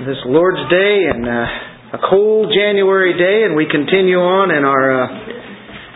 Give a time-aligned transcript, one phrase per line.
[0.00, 4.84] this Lord's Day and uh, a cold January day, and we continue on in our
[4.96, 5.04] uh,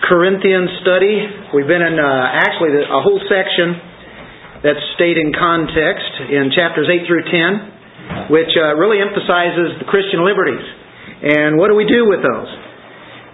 [0.04, 1.24] Corinthian study.
[1.56, 3.80] We've been in uh, actually a whole section
[4.60, 7.24] that's stayed in context in chapters 8 through
[8.28, 10.64] 10, which uh, really emphasizes the Christian liberties.
[11.24, 12.50] And what do we do with those?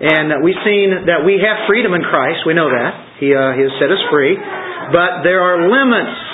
[0.06, 2.46] And we've seen that we have freedom in Christ.
[2.46, 3.18] We know that.
[3.18, 4.38] He, uh, he has set us free.
[4.94, 6.29] But there are limits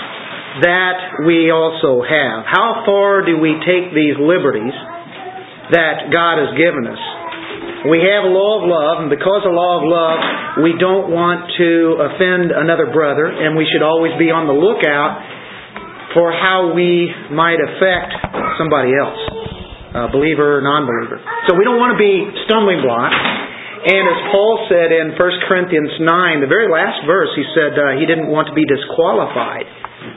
[0.62, 2.48] that we also have.
[2.48, 4.72] How far do we take these liberties
[5.72, 7.02] that God has given us?
[7.86, 10.18] We have a law of love, and because of law of love,
[10.64, 11.70] we don't want to
[12.02, 15.22] offend another brother, and we should always be on the lookout
[16.16, 18.10] for how we might affect
[18.56, 19.20] somebody else,
[20.10, 21.20] believer or non-believer.
[21.46, 23.14] So we don't want to be stumbling blocks.
[23.86, 27.94] And as Paul said in 1 Corinthians 9, the very last verse, he said uh,
[28.00, 29.68] he didn't want to be disqualified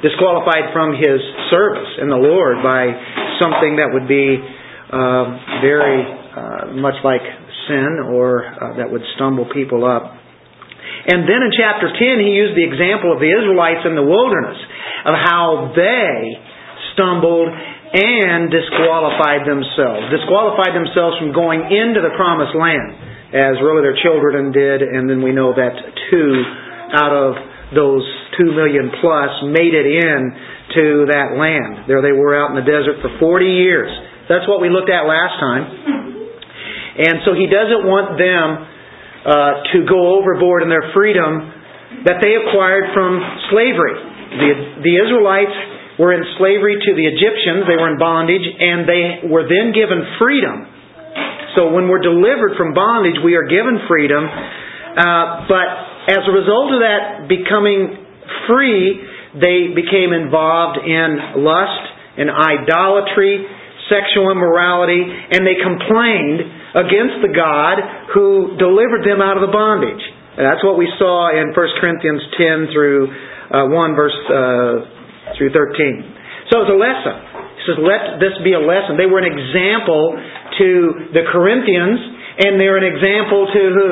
[0.02, 1.20] disqualified from his
[1.52, 2.92] service in the Lord by
[3.40, 5.26] something that would be uh,
[5.60, 7.24] very uh, much like
[7.68, 10.16] sin or uh, that would stumble people up.
[11.08, 14.60] And then in chapter 10, he used the example of the Israelites in the wilderness
[15.06, 16.36] of how they
[16.94, 20.12] stumbled and disqualified themselves.
[20.12, 25.24] Disqualified themselves from going into the promised land, as really their children did, and then
[25.24, 25.74] we know that
[26.12, 26.30] two
[26.94, 27.34] out of
[27.76, 28.06] those
[28.38, 30.20] two million plus made it in
[30.74, 31.86] to that land.
[31.86, 33.90] There they were out in the desert for 40 years.
[34.30, 35.64] That's what we looked at last time.
[37.00, 38.48] And so he doesn't want them
[39.26, 43.18] uh, to go overboard in their freedom that they acquired from
[43.50, 43.98] slavery.
[44.30, 44.52] The,
[44.86, 45.58] the Israelites
[45.98, 50.00] were in slavery to the Egyptians, they were in bondage, and they were then given
[50.16, 50.64] freedom.
[51.58, 54.24] So when we're delivered from bondage, we are given freedom.
[54.24, 55.68] Uh, but
[56.10, 57.94] as a result of that becoming
[58.50, 58.98] free,
[59.38, 61.86] they became involved in lust
[62.18, 63.46] and idolatry,
[63.94, 66.42] sexual immorality, and they complained
[66.74, 67.78] against the God
[68.14, 70.02] who delivered them out of the bondage.
[70.38, 73.02] And that's what we saw in 1 Corinthians 10 through
[73.54, 76.50] uh, 1 verse uh, through 13.
[76.50, 77.16] So it's a lesson.
[77.60, 78.98] He says, let this be a lesson.
[78.98, 80.18] They were an example
[80.58, 80.68] to
[81.14, 82.02] the Corinthians,
[82.42, 83.92] and they're an example to who?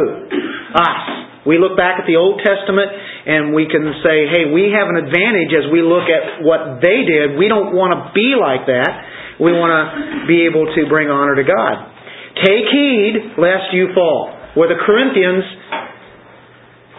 [0.74, 1.27] Us.
[1.48, 5.00] We look back at the Old Testament and we can say, hey, we have an
[5.00, 7.40] advantage as we look at what they did.
[7.40, 8.92] We don't want to be like that.
[9.40, 11.88] We want to be able to bring honor to God.
[12.44, 14.36] Take heed lest you fall.
[14.60, 15.46] Where the Corinthians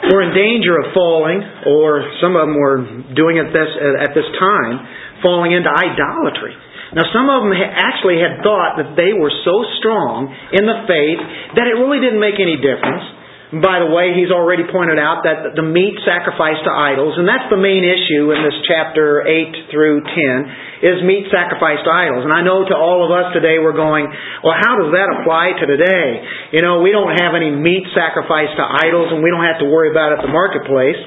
[0.09, 2.81] were in danger of falling, or some of them were
[3.13, 3.69] doing it this,
[4.01, 4.75] at this time,
[5.21, 6.57] falling into idolatry.
[6.97, 11.21] Now, some of them actually had thought that they were so strong in the faith
[11.59, 13.18] that it really didn't make any difference
[13.49, 17.49] by the way, he's already pointed out that the meat sacrificed to idols, and that's
[17.49, 22.29] the main issue in this chapter 8 through 10, is meat sacrificed to idols.
[22.29, 24.05] And I know to all of us today we're going,
[24.45, 26.09] well, how does that apply to today?
[26.53, 29.69] You know, we don't have any meat sacrificed to idols, and we don't have to
[29.73, 31.01] worry about it at the marketplace.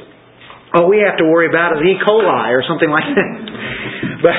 [0.74, 1.94] All we have to worry about is E.
[2.02, 3.34] coli or something like that.
[4.26, 4.38] but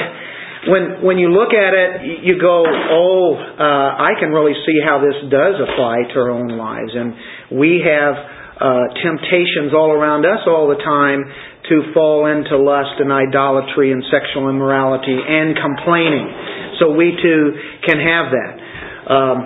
[0.67, 5.03] when when you look at it, you go, oh, uh, I can really see how
[5.03, 7.15] this does apply to our own lives, and
[7.59, 8.15] we have
[8.63, 11.25] uh, temptations all around us all the time
[11.69, 16.27] to fall into lust and idolatry and sexual immorality and complaining.
[16.79, 17.43] So we too
[17.87, 18.53] can have that.
[19.09, 19.37] Um,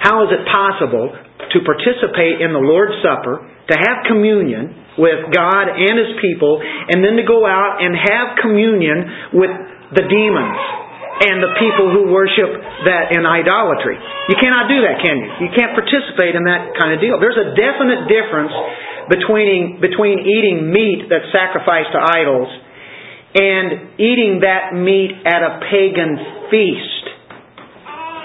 [0.00, 3.40] how is it possible to participate in the Lord's Supper,
[3.72, 8.38] to have communion with God and His people, and then to go out and have
[8.42, 9.54] communion with
[9.96, 10.87] the demons
[11.18, 12.50] and the people who worship
[12.86, 13.98] that in idolatry.
[14.30, 15.28] You cannot do that, can you?
[15.46, 17.18] You can't participate in that kind of deal.
[17.18, 18.54] There's a definite difference
[19.10, 22.50] between between eating meat that's sacrificed to idols
[23.34, 27.04] and eating that meat at a pagan feast.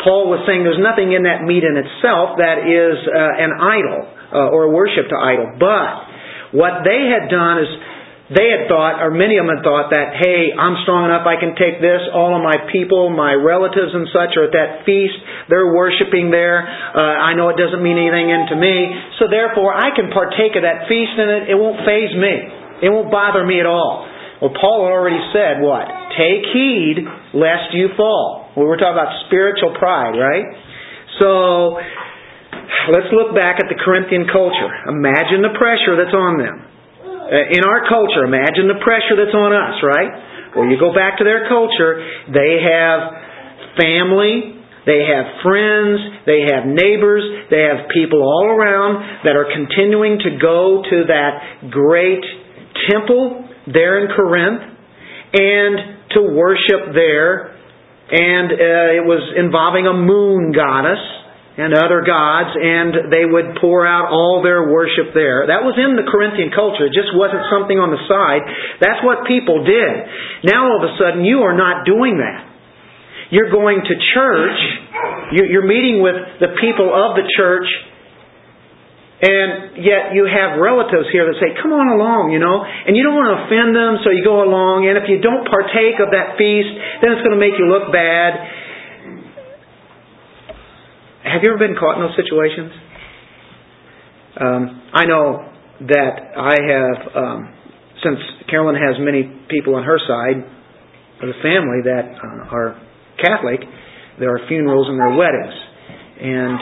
[0.03, 3.99] Paul was saying there's nothing in that meat in itself that is uh, an idol
[4.03, 5.55] uh, or a worship to idol.
[5.55, 7.71] But what they had done is
[8.33, 11.37] they had thought, or many of them had thought that, hey, I'm strong enough, I
[11.37, 12.01] can take this.
[12.09, 15.13] All of my people, my relatives and such are at that feast.
[15.53, 16.65] They're worshiping there.
[16.65, 18.89] Uh, I know it doesn't mean anything into me.
[19.21, 22.35] So therefore, I can partake of that feast and it, it won't faze me.
[22.81, 24.09] It won't bother me at all.
[24.41, 25.85] Well, Paul already said what?
[26.17, 27.05] Take heed
[27.37, 28.49] lest you fall.
[28.57, 30.47] We were talking about spiritual pride, right?
[31.21, 31.77] So,
[32.91, 34.73] let's look back at the Corinthian culture.
[34.89, 36.72] Imagine the pressure that's on them.
[37.33, 40.53] Uh, in our culture, imagine the pressure that's on us, right?
[40.53, 41.97] Well, you go back to their culture,
[42.29, 43.01] they have
[43.73, 45.97] family, they have friends,
[46.29, 51.73] they have neighbors, they have people all around that are continuing to go to that
[51.73, 52.21] great
[52.93, 54.61] temple there in Corinth
[55.33, 57.57] and to worship there
[58.13, 61.01] and uh, it was involving a moon goddess
[61.53, 65.45] and other gods, and they would pour out all their worship there.
[65.45, 66.89] That was in the Corinthian culture.
[66.89, 68.41] It just wasn't something on the side.
[68.81, 69.93] That's what people did.
[70.49, 72.49] Now all of a sudden, you are not doing that.
[73.29, 74.59] You're going to church,
[75.33, 77.65] you're meeting with the people of the church,
[79.23, 83.01] and yet you have relatives here that say, come on along, you know, and you
[83.05, 86.13] don't want to offend them, so you go along, and if you don't partake of
[86.13, 88.62] that feast, then it's going to make you look bad
[91.33, 92.69] have you ever been caught in those situations?
[94.37, 94.61] Um,
[94.93, 95.49] I know
[95.89, 97.39] that I have, um,
[98.05, 100.45] since Carolyn has many people on her side
[101.21, 102.77] of the family that uh, are
[103.17, 103.65] Catholic,
[104.19, 105.57] there are funerals and there are weddings.
[106.21, 106.53] And,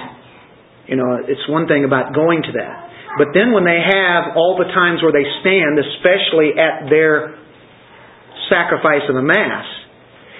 [0.87, 2.75] you know, it's one thing about going to that.
[3.19, 7.35] But then when they have all the times where they stand, especially at their
[8.47, 9.67] sacrifice of the Mass,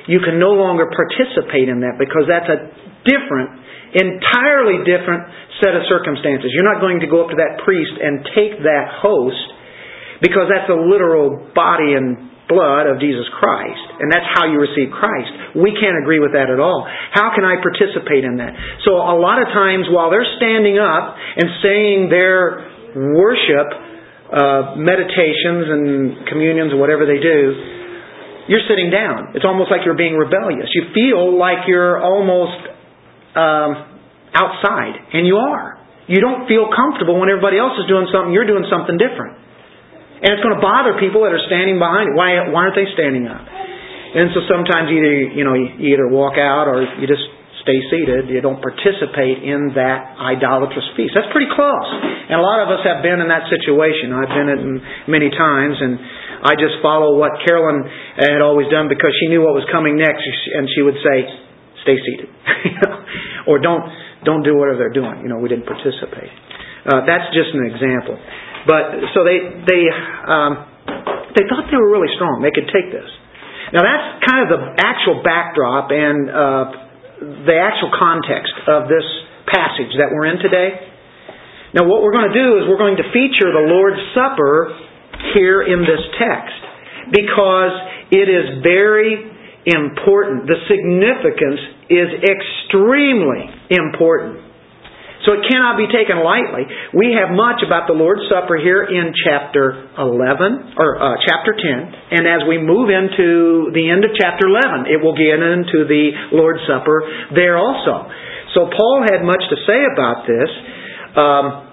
[0.08, 2.60] you can no longer participate in that because that's a
[3.06, 3.62] different
[3.92, 5.28] entirely different
[5.60, 6.48] set of circumstances.
[6.56, 9.44] You're not going to go up to that priest and take that host
[10.24, 14.92] because that's the literal body and blood of Jesus Christ, and that's how you receive
[14.92, 15.56] Christ.
[15.56, 16.84] We can't agree with that at all.
[17.16, 18.52] How can I participate in that?
[18.84, 22.68] So a lot of times while they're standing up and saying their
[23.16, 23.68] worship,
[24.36, 25.84] uh, meditations and
[26.28, 27.81] communions whatever they do,
[28.48, 29.38] you're sitting down.
[29.38, 30.70] It's almost like you're being rebellious.
[30.74, 32.62] You feel like you're almost
[33.38, 33.72] um,
[34.34, 35.78] outside, and you are.
[36.10, 39.38] You don't feel comfortable when everybody else is doing something, you're doing something different.
[40.22, 42.14] And it's going to bother people that are standing behind it.
[42.14, 43.42] Why, why aren't they standing up?
[44.12, 47.24] And so sometimes either you know you either walk out or you just
[47.64, 48.28] stay seated.
[48.28, 51.16] You don't participate in that idolatrous feast.
[51.16, 51.90] That's pretty close.
[52.28, 54.12] And a lot of us have been in that situation.
[54.12, 55.96] I've been in many times, and
[56.42, 57.86] I just follow what Carolyn
[58.18, 61.18] had always done because she knew what was coming next, and she would say,
[61.86, 62.30] stay seated,
[63.50, 63.86] or don't
[64.26, 65.22] don't do whatever they're doing.
[65.22, 66.30] You know, we didn't participate.
[66.86, 68.18] Uh, that's just an example.
[68.66, 69.84] But so they they
[70.26, 70.52] um,
[71.38, 72.42] they thought they were really strong.
[72.42, 73.10] They could take this.
[73.74, 76.66] Now that's kind of the actual backdrop and uh,
[77.46, 79.06] the actual context of this
[79.46, 80.90] passage that we're in today.
[81.78, 84.91] Now what we're going to do is we're going to feature the Lord's Supper
[85.34, 86.62] here in this text
[87.12, 87.76] because
[88.12, 89.32] it is very
[89.66, 90.48] important.
[90.48, 94.52] The significance is extremely important.
[95.22, 96.66] So it cannot be taken lightly.
[96.98, 102.18] We have much about the Lord's Supper here in chapter 11 or uh, chapter 10,
[102.18, 106.34] and as we move into the end of chapter 11, it will get into the
[106.34, 107.06] Lord's Supper
[107.38, 108.10] there also.
[108.58, 110.50] So Paul had much to say about this.
[111.14, 111.71] Um,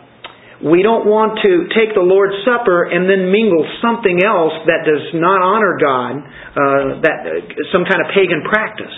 [0.59, 5.15] we don't want to take the Lord's Supper and then mingle something else that does
[5.15, 6.63] not honor God, uh,
[7.07, 7.31] that uh,
[7.71, 8.97] some kind of pagan practice.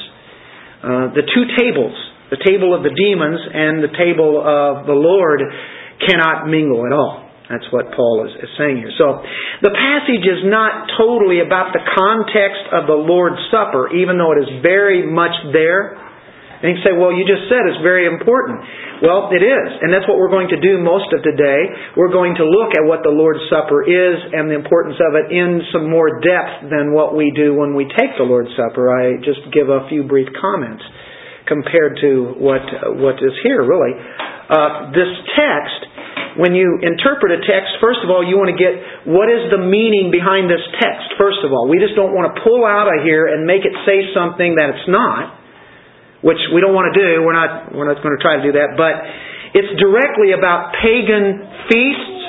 [0.81, 1.93] Uh, the two tables,
[2.33, 5.45] the table of the demons and the table of the Lord,
[6.01, 7.29] cannot mingle at all.
[7.53, 8.95] That's what Paul is, is saying here.
[8.97, 9.21] So
[9.61, 14.49] the passage is not totally about the context of the Lord's Supper, even though it
[14.49, 15.99] is very much there.
[16.63, 18.65] And you say, well, you just said it's very important.
[19.01, 19.69] Well, it is.
[19.81, 21.97] And that's what we're going to do most of today.
[21.97, 25.33] We're going to look at what the Lord's Supper is and the importance of it
[25.33, 28.93] in some more depth than what we do when we take the Lord's Supper.
[28.93, 30.85] I just give a few brief comments
[31.49, 32.61] compared to what,
[33.01, 33.97] what is here, really.
[33.97, 35.81] Uh, this text,
[36.37, 39.65] when you interpret a text, first of all, you want to get what is the
[39.65, 41.73] meaning behind this text, first of all.
[41.73, 44.77] We just don't want to pull out of here and make it say something that
[44.77, 45.40] it's not
[46.21, 47.25] which we don't want to do.
[47.25, 48.77] We're not, we're not going to try to do that.
[48.77, 48.95] But
[49.57, 52.21] it's directly about pagan feasts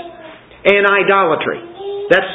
[0.65, 1.59] and idolatry.
[2.09, 2.33] That's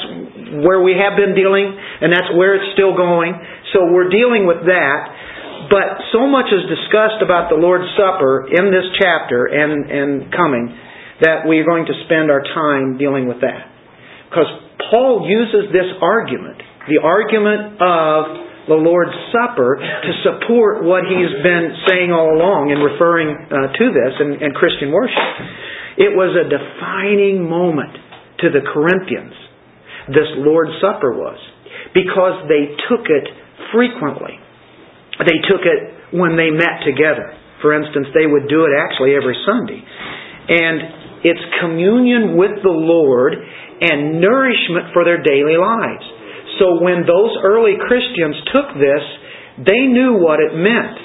[0.63, 3.35] where we have been dealing, and that's where it's still going.
[3.75, 5.01] So we're dealing with that.
[5.67, 10.71] But so much is discussed about the Lord's Supper in this chapter and, and coming
[11.21, 13.67] that we are going to spend our time dealing with that.
[14.31, 14.47] Because
[14.91, 21.75] Paul uses this argument, the argument of the Lord's Supper to support what he's been
[21.87, 25.23] saying all along and referring uh, to this in, in Christian worship.
[25.97, 27.95] It was a defining moment
[28.43, 29.33] to the Corinthians,
[30.13, 31.39] this Lord's Supper was,
[31.95, 33.27] because they took it
[33.73, 34.37] frequently.
[35.25, 37.33] They took it when they met together.
[37.63, 39.81] For instance, they would do it actually every Sunday.
[39.81, 46.05] And it's communion with the Lord and nourishment for their daily lives.
[46.59, 49.05] So when those early Christians took this,
[49.65, 50.97] they knew what it meant.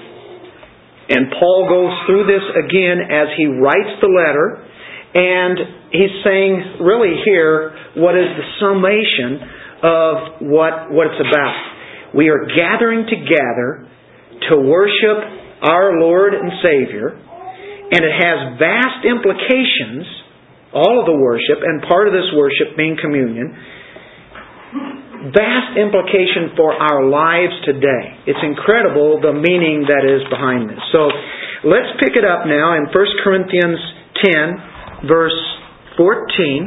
[1.11, 4.63] And Paul goes through this again as he writes the letter,
[5.11, 9.43] and he's saying really here what is the summation
[9.83, 10.15] of
[10.47, 12.15] what, what it's about.
[12.15, 13.87] We are gathering together
[14.51, 15.19] to worship
[15.63, 20.07] our Lord and Savior, and it has vast implications,
[20.71, 23.51] all of the worship, and part of this worship being communion,
[25.29, 28.25] vast implication for our lives today.
[28.25, 30.81] It's incredible the meaning that is behind this.
[30.89, 31.13] So
[31.69, 33.77] let's pick it up now in 1 Corinthians
[34.25, 35.37] 10, verse
[35.97, 36.65] 14,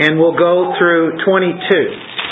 [0.00, 1.60] and we'll go through 22.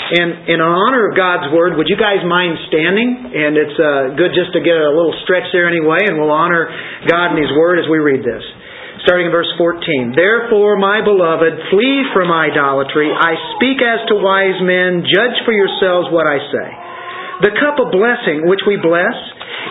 [0.09, 3.29] And in honor of God's Word, would you guys mind standing?
[3.29, 6.65] And it's uh, good just to get a little stretch there anyway, and we'll honor
[7.05, 8.41] God and His Word as we read this.
[9.07, 10.11] Starting in verse 14.
[10.11, 13.07] Therefore, my beloved, flee from idolatry.
[13.07, 15.07] I speak as to wise men.
[15.07, 16.69] Judge for yourselves what I say.
[17.47, 19.15] The cup of blessing which we bless,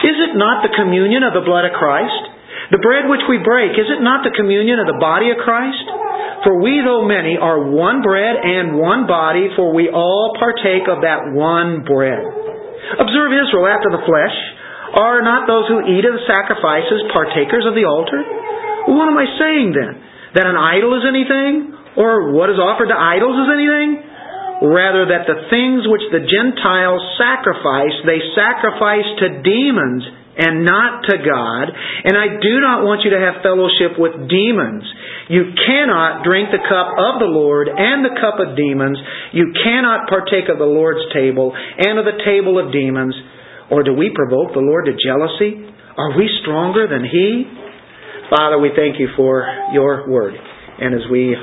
[0.00, 2.32] is it not the communion of the blood of Christ?
[2.72, 5.84] The bread which we break, is it not the communion of the body of Christ?
[6.48, 11.04] For we, though many, are one bread and one body, for we all partake of
[11.04, 12.24] that one bread.
[12.96, 14.36] Observe Israel after the flesh.
[14.96, 18.24] Are not those who eat of the sacrifices partakers of the altar?
[18.88, 19.92] What am I saying then?
[20.34, 21.76] That an idol is anything?
[21.96, 23.90] Or what is offered to idols is anything?
[24.64, 30.02] Rather, that the things which the Gentiles sacrifice, they sacrifice to demons
[30.38, 31.66] and not to God.
[32.06, 34.86] And I do not want you to have fellowship with demons.
[35.26, 38.98] You cannot drink the cup of the Lord and the cup of demons.
[39.34, 43.14] You cannot partake of the Lord's table and of the table of demons.
[43.70, 45.74] Or do we provoke the Lord to jealousy?
[45.98, 47.57] Are we stronger than He?
[48.28, 49.40] Father, we thank you for
[49.72, 50.34] your word.
[50.36, 51.34] And as we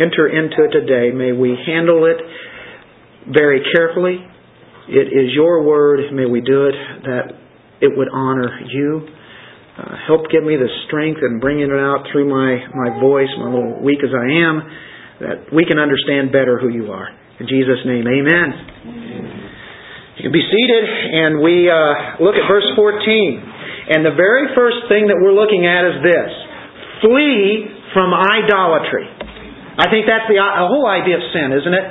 [0.00, 2.16] enter into it today, may we handle it
[3.28, 4.24] very carefully.
[4.88, 6.00] It is your word.
[6.14, 7.24] May we do it that
[7.82, 9.06] it would honor you.
[9.76, 13.52] Uh, help give me the strength in bringing it out through my, my voice, my
[13.52, 14.62] little weak as I am,
[15.20, 17.08] that we can understand better who you are.
[17.38, 18.48] In Jesus' name, amen.
[20.16, 23.53] You can be seated, and we uh, look at verse 14.
[23.90, 26.30] And the very first thing that we're looking at is this
[27.04, 29.04] flee from idolatry.
[29.76, 31.86] I think that's the, whole idea of sin, isn't it?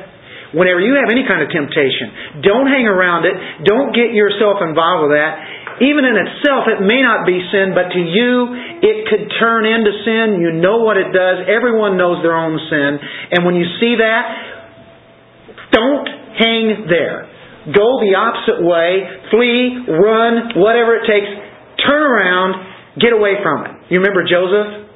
[0.58, 3.34] Whenever you have any kind of temptation, don't hang around it.
[3.66, 7.90] Don't get yourself involved with that even in itself, it may not be sin, but
[7.90, 8.32] to you,
[8.86, 10.38] it could turn into sin.
[10.38, 11.50] You know what it does.
[11.50, 12.92] Everyone knows their own sin.
[13.34, 14.24] And when you see that,
[15.74, 16.08] don't
[16.38, 17.26] hang there.
[17.74, 19.08] Go the opposite way.
[19.34, 21.32] Flee, run, whatever it takes.
[21.86, 23.72] Turn around, get away from it.
[23.92, 24.90] You remember Joseph?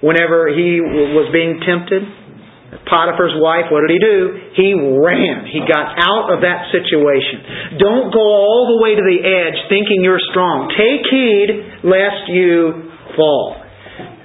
[0.00, 2.04] Whenever he was being tempted?
[2.84, 4.18] Potiphar's wife, what did he do?
[4.58, 5.46] He ran.
[5.46, 7.78] He got out of that situation.
[7.78, 10.68] Don't go all the way to the edge thinking you're strong.
[10.74, 13.62] Take heed lest you fall.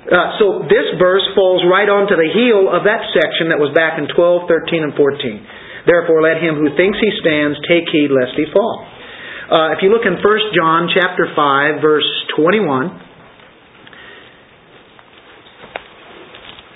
[0.09, 4.01] Uh, so this verse falls right onto the heel of that section that was back
[4.01, 5.85] in 12, 13, and 14.
[5.85, 8.88] Therefore, let him who thinks he stands take heed lest he fall.
[9.49, 10.21] Uh, if you look in 1
[10.53, 12.05] John chapter 5, verse
[12.37, 13.01] 21,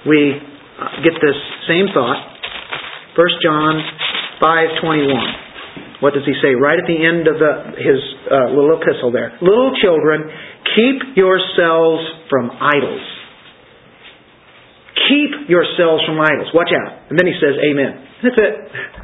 [0.09, 0.41] we
[1.05, 1.37] get this
[1.69, 2.17] same thought.
[3.13, 3.77] 1 John
[4.41, 6.01] 5:21.
[6.01, 9.37] What does he say right at the end of the, his uh, little epistle there?
[9.39, 10.25] Little children,
[10.75, 13.05] keep yourselves from idols.
[14.93, 16.53] Keep yourselves from idols.
[16.53, 17.09] Watch out.
[17.09, 17.91] And then he says, Amen.
[18.23, 18.53] That's it.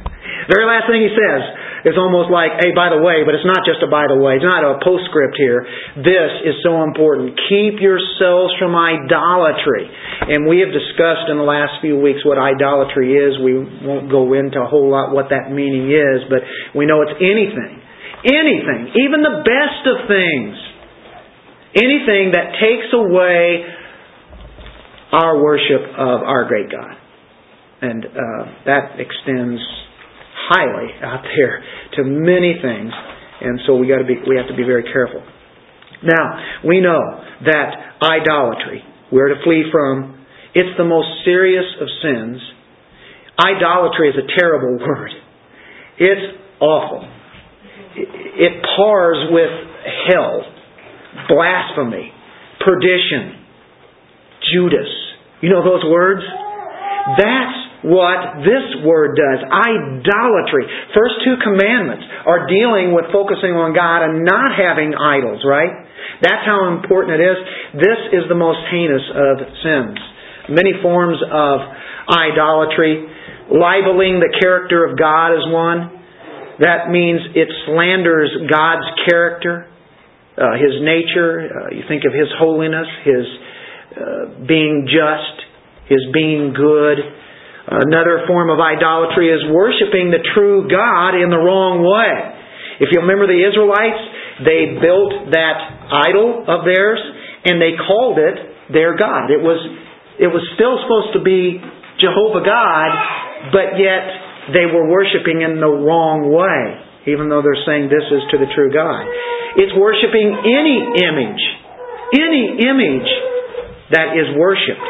[0.50, 1.42] Very last thing he says
[1.84, 4.36] is almost like, hey, by the way, but it's not just a by the way.
[4.36, 5.64] It's not a postscript here.
[6.00, 7.36] This is so important.
[7.48, 9.88] Keep yourselves from idolatry.
[10.28, 13.40] And we have discussed in the last few weeks what idolatry is.
[13.40, 16.44] We won't go into a whole lot what that meaning is, but
[16.76, 17.80] we know it's anything.
[18.28, 18.92] Anything.
[19.00, 20.56] Even the best of things.
[21.72, 23.64] Anything that takes away
[25.12, 26.96] our worship of our great God.
[27.82, 29.60] And uh, that extends
[30.50, 31.62] highly out there
[31.96, 32.92] to many things,
[33.40, 35.22] and so we got to be we have to be very careful.
[36.02, 37.00] Now we know
[37.46, 40.26] that idolatry we're to flee from.
[40.54, 42.40] It's the most serious of sins.
[43.38, 45.10] Idolatry is a terrible word.
[45.98, 47.08] It's awful.
[47.96, 49.50] It pars with
[50.08, 50.42] hell,
[51.28, 52.12] blasphemy,
[52.64, 53.39] perdition,
[54.52, 54.90] Judas.
[55.40, 56.22] You know those words?
[57.16, 60.68] That's what this word does idolatry.
[60.92, 65.88] First two commandments are dealing with focusing on God and not having idols, right?
[66.20, 67.38] That's how important it is.
[67.80, 69.96] This is the most heinous of sins.
[70.52, 71.56] Many forms of
[72.12, 73.08] idolatry.
[73.48, 76.00] Libeling the character of God is one.
[76.60, 79.64] That means it slanders God's character,
[80.36, 81.48] uh, His nature.
[81.48, 83.24] Uh, you think of His holiness, His
[83.96, 85.36] uh, being just,
[85.88, 86.98] His being good
[87.70, 92.18] Another form of idolatry is worshiping the true God in the wrong way.
[92.82, 94.02] If you remember the Israelites,
[94.42, 96.98] they built that idol of theirs
[97.46, 99.30] and they called it their God.
[99.30, 99.62] It was,
[100.18, 101.62] it was still supposed to be
[102.02, 102.90] Jehovah God,
[103.54, 108.26] but yet they were worshiping in the wrong way, even though they're saying this is
[108.34, 109.06] to the true God.
[109.62, 111.42] It's worshiping any image,
[112.18, 113.10] any image
[113.92, 114.86] that is worshiped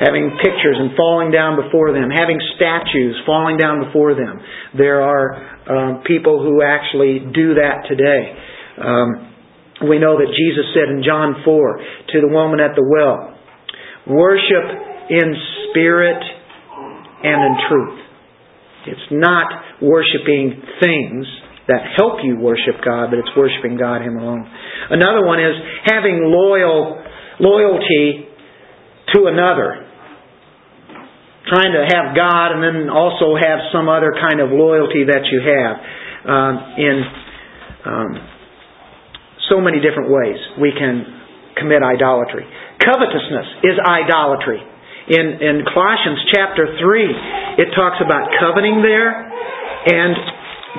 [0.00, 4.40] having pictures and falling down before them, having statues falling down before them.
[4.76, 5.38] There are
[5.70, 8.34] um, people who actually do that today.
[8.82, 11.78] Um, we know that Jesus said in John 4
[12.14, 13.38] to the woman at the well,
[14.06, 14.66] worship
[15.10, 15.34] in
[15.70, 16.22] spirit
[17.22, 17.98] and in truth.
[18.86, 19.46] It's not
[19.80, 21.26] worshiping things
[21.66, 24.44] that help you worship God, but it's worshiping God Him alone.
[24.90, 25.56] Another one is
[25.88, 27.00] having loyal
[27.40, 28.28] loyalty
[29.14, 29.84] to another
[31.48, 35.44] trying to have God and then also have some other kind of loyalty that you
[35.44, 35.74] have
[36.24, 36.96] um, in
[37.84, 38.10] um,
[39.52, 40.40] so many different ways.
[40.56, 41.04] We can
[41.60, 42.48] commit idolatry.
[42.80, 44.60] Covetousness is idolatry.
[45.04, 50.16] In, in Colossians chapter 3, it talks about coveting there, and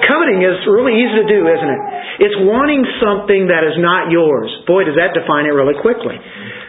[0.04, 1.82] coveting is really easy to do, isn't it?
[2.28, 4.52] It's wanting something that is not yours.
[4.68, 6.20] Boy, does that define it really quickly.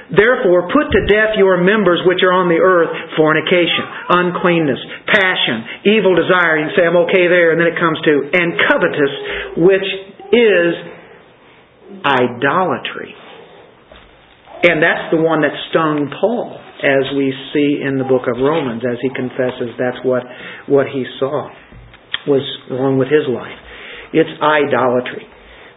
[0.07, 3.83] Therefore, put to death your members which are on the earth fornication,
[4.15, 4.79] uncleanness,
[5.11, 6.63] passion, evil desire.
[6.63, 7.51] You say, I'm okay there.
[7.51, 9.13] And then it comes to, and covetous,
[9.67, 9.89] which
[10.31, 10.71] is
[12.07, 13.11] idolatry.
[14.63, 16.55] And that's the one that stung Paul,
[16.87, 20.23] as we see in the book of Romans, as he confesses that's what,
[20.71, 21.51] what he saw
[22.27, 23.59] was wrong with his life.
[24.13, 25.27] It's idolatry.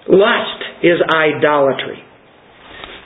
[0.09, 2.01] Lust is idolatry.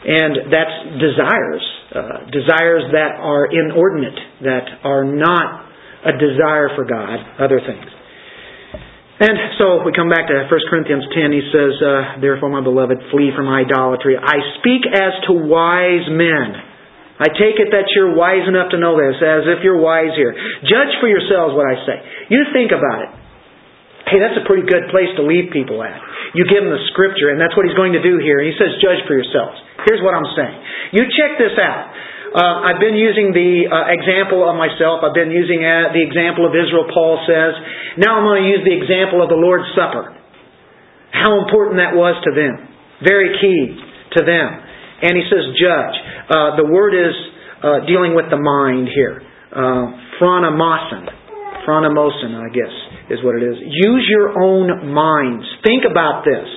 [0.03, 1.65] And that's desires.
[1.93, 5.69] Uh, desires that are inordinate, that are not
[6.03, 7.87] a desire for God, other things.
[9.23, 11.31] And so we come back to 1 Corinthians 10.
[11.31, 14.19] He says, uh, Therefore, my beloved, flee from idolatry.
[14.19, 16.49] I speak as to wise men.
[17.23, 20.33] I take it that you're wise enough to know this, as if you're wise here.
[20.65, 21.97] Judge for yourselves what I say.
[22.33, 23.11] You think about it.
[24.13, 25.97] Hey, that's a pretty good place to leave people at.
[26.37, 28.45] You give them the scripture, and that's what he's going to do here.
[28.45, 29.57] He says, Judge for yourselves.
[29.89, 30.57] Here's what I'm saying.
[30.93, 31.89] You check this out.
[32.29, 35.01] Uh, I've been using the uh, example of myself.
[35.01, 37.57] I've been using uh, the example of Israel, Paul says.
[37.97, 40.13] Now I'm going to use the example of the Lord's Supper.
[41.09, 42.69] How important that was to them.
[43.01, 43.61] Very key
[44.17, 44.49] to them.
[45.05, 45.95] And he says, judge.
[46.29, 47.13] Uh, the word is
[47.65, 49.25] uh, dealing with the mind here.
[49.49, 51.09] Uh, phronomosin.
[51.65, 52.75] Phronomosin, I guess,
[53.13, 53.55] is what it is.
[53.61, 55.45] Use your own minds.
[55.61, 56.49] Think about this.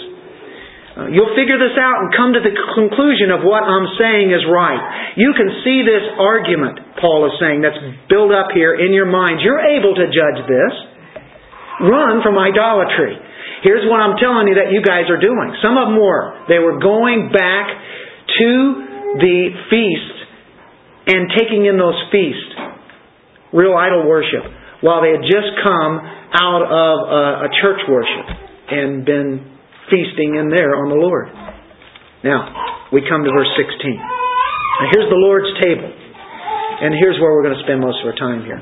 [0.97, 4.41] Uh, you'll figure this out and come to the conclusion of what I'm saying is
[4.49, 5.13] right.
[5.21, 7.77] You can see this argument, Paul is saying, that's
[8.09, 9.45] built up here in your mind.
[9.45, 10.75] You're able to judge this.
[11.85, 13.13] Run from idolatry.
[13.61, 15.53] Here's what I'm telling you that you guys are doing.
[15.61, 16.49] Some of them were.
[16.49, 17.69] They were going back
[18.41, 18.51] to
[19.21, 19.39] the
[19.69, 20.17] feast
[21.13, 22.57] and taking in those feasts.
[23.53, 24.49] Real idol worship.
[24.81, 26.01] While they had just come
[26.35, 28.27] out of a, a church worship
[28.71, 29.57] and been
[29.91, 31.31] feasting in there on the Lord.
[32.25, 33.95] Now, we come to verse 16.
[33.95, 35.91] Now, here's the Lord's table.
[36.77, 38.61] And here's where we're going to spend most of our time here.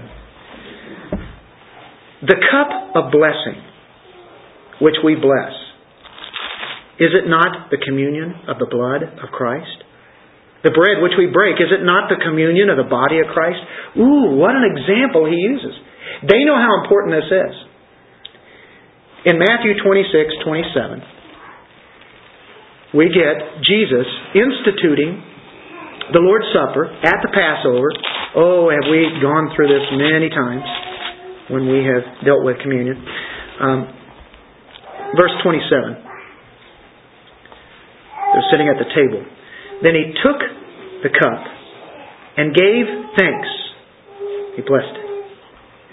[2.23, 3.59] The cup of blessing,
[4.81, 5.53] which we bless,
[7.03, 9.83] is it not the communion of the blood of Christ?
[10.63, 13.61] The bread which we break, is it not the communion of the body of Christ?
[13.99, 15.75] Ooh, what an example he uses.
[16.29, 17.55] They know how important this is.
[19.33, 21.03] In Matthew 26, 27,
[22.95, 25.23] we get Jesus instituting
[26.13, 27.89] the Lord's Supper at the Passover.
[28.37, 30.63] Oh, have we gone through this many times
[31.49, 32.97] when we have dealt with communion.
[33.61, 33.89] Um,
[35.17, 36.05] verse 27.
[38.33, 39.25] They're sitting at the table.
[39.83, 40.41] Then he took
[41.03, 41.41] the cup
[42.37, 42.87] and gave
[43.19, 43.49] thanks.
[44.57, 45.04] He blessed it.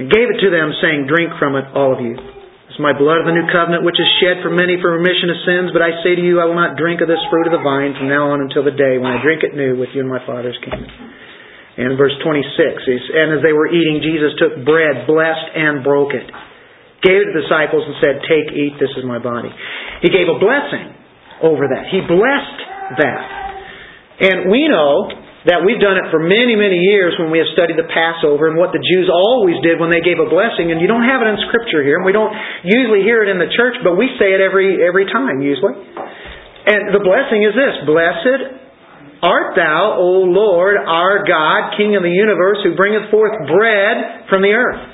[0.02, 2.18] And gave it to them, saying, Drink from it, all of you.
[2.18, 5.38] It's my blood of the new covenant, which is shed for many for remission of
[5.46, 5.70] sins.
[5.70, 7.94] But I say to you, I will not drink of this fruit of the vine
[7.94, 10.18] from now on until the day when I drink it new with you in my
[10.26, 10.90] Father's kingdom.
[10.90, 16.26] And verse 26, and as they were eating, Jesus took bread, blessed and broke it,
[17.06, 19.54] gave it to the disciples and said, Take, eat, this is my body.
[20.02, 20.98] He gave a blessing
[21.46, 21.94] over that.
[21.94, 22.60] He blessed
[22.98, 23.24] that.
[24.34, 27.74] And we know that we've done it for many, many years when we have studied
[27.74, 30.70] the Passover and what the Jews always did when they gave a blessing.
[30.70, 32.30] And you don't have it in Scripture here, and we don't
[32.62, 35.74] usually hear it in the church, but we say it every every time usually.
[35.74, 38.62] And the blessing is this: Blessed
[39.26, 44.46] art thou, O Lord, our God, King of the universe, who bringeth forth bread from
[44.46, 44.91] the earth.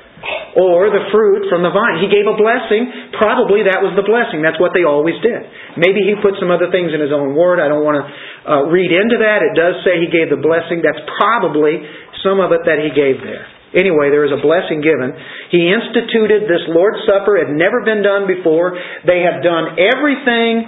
[0.58, 2.01] Or the fruit from the vine.
[2.01, 3.13] He gave a blessing.
[3.13, 4.41] Probably that was the blessing.
[4.41, 5.45] That's what they always did.
[5.77, 7.62] Maybe he put some other things in his own word.
[7.62, 9.45] I don't want to uh, read into that.
[9.45, 10.82] It does say he gave the blessing.
[10.82, 11.86] That's probably
[12.25, 13.45] some of it that he gave there.
[13.77, 15.13] Anyway, there was a blessing given.
[15.53, 17.38] He instituted this Lord's Supper.
[17.38, 18.73] It had never been done before.
[19.06, 20.65] They had done everything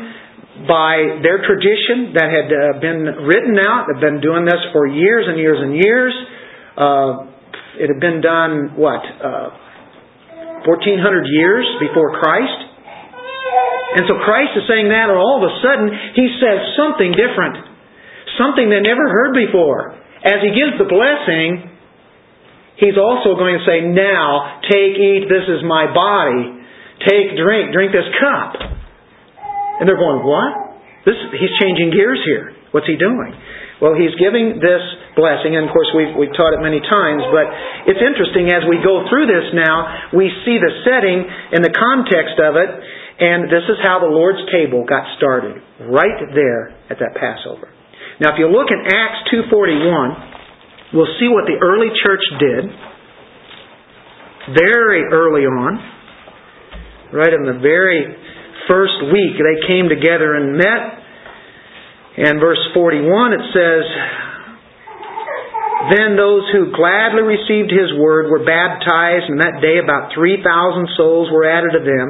[0.68, 3.88] by their tradition that had uh, been written out.
[3.88, 6.14] They've been doing this for years and years and years.
[6.76, 7.12] Uh,
[7.78, 12.60] it had been done, what, uh, 1400 years before Christ.
[13.98, 17.58] And so Christ is saying that, and all of a sudden, he says something different.
[18.38, 19.98] Something they never heard before.
[20.22, 21.74] As he gives the blessing,
[22.78, 26.62] he's also going to say, Now, take, eat, this is my body.
[27.02, 28.62] Take, drink, drink this cup.
[29.82, 30.70] And they're going, What?
[31.08, 32.54] This, he's changing gears here.
[32.70, 33.34] What's he doing?
[33.82, 34.84] Well, he's giving this
[35.20, 37.46] blessing, and of course we've, we've taught it many times, but
[37.92, 42.40] it's interesting as we go through this now, we see the setting and the context
[42.40, 42.72] of it,
[43.20, 45.60] and this is how the Lord's table got started,
[45.92, 47.68] right there at that Passover.
[48.24, 52.64] Now, if you look in Acts 2.41, we'll see what the early church did
[54.56, 55.72] very early on,
[57.12, 58.08] right in the very
[58.72, 61.00] first week, they came together and met
[62.20, 63.86] and verse 41 it says,
[65.88, 70.44] Then those who gladly received his word were baptized, and that day about 3,000
[71.00, 72.08] souls were added to them.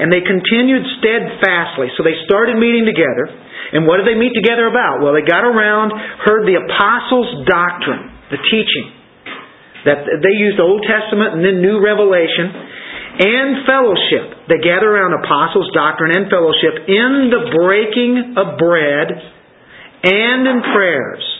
[0.00, 1.92] And they continued steadfastly.
[1.96, 3.28] So they started meeting together.
[3.76, 5.04] And what did they meet together about?
[5.04, 5.92] Well, they got around,
[6.24, 8.88] heard the apostles' doctrine, the teaching.
[9.84, 12.52] That they used Old Testament and then New Revelation
[13.20, 14.48] and fellowship.
[14.48, 19.08] They gather around apostles' doctrine and fellowship in the breaking of bread
[20.08, 21.39] and in prayers.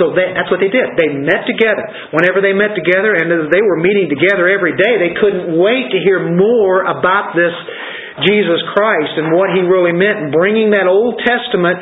[0.00, 0.96] So they, that's what they did.
[0.96, 1.84] They met together.
[2.16, 5.92] Whenever they met together, and as they were meeting together every day, they couldn't wait
[5.92, 7.52] to hear more about this
[8.24, 11.78] Jesus Christ and what He really meant, and bringing that Old Testament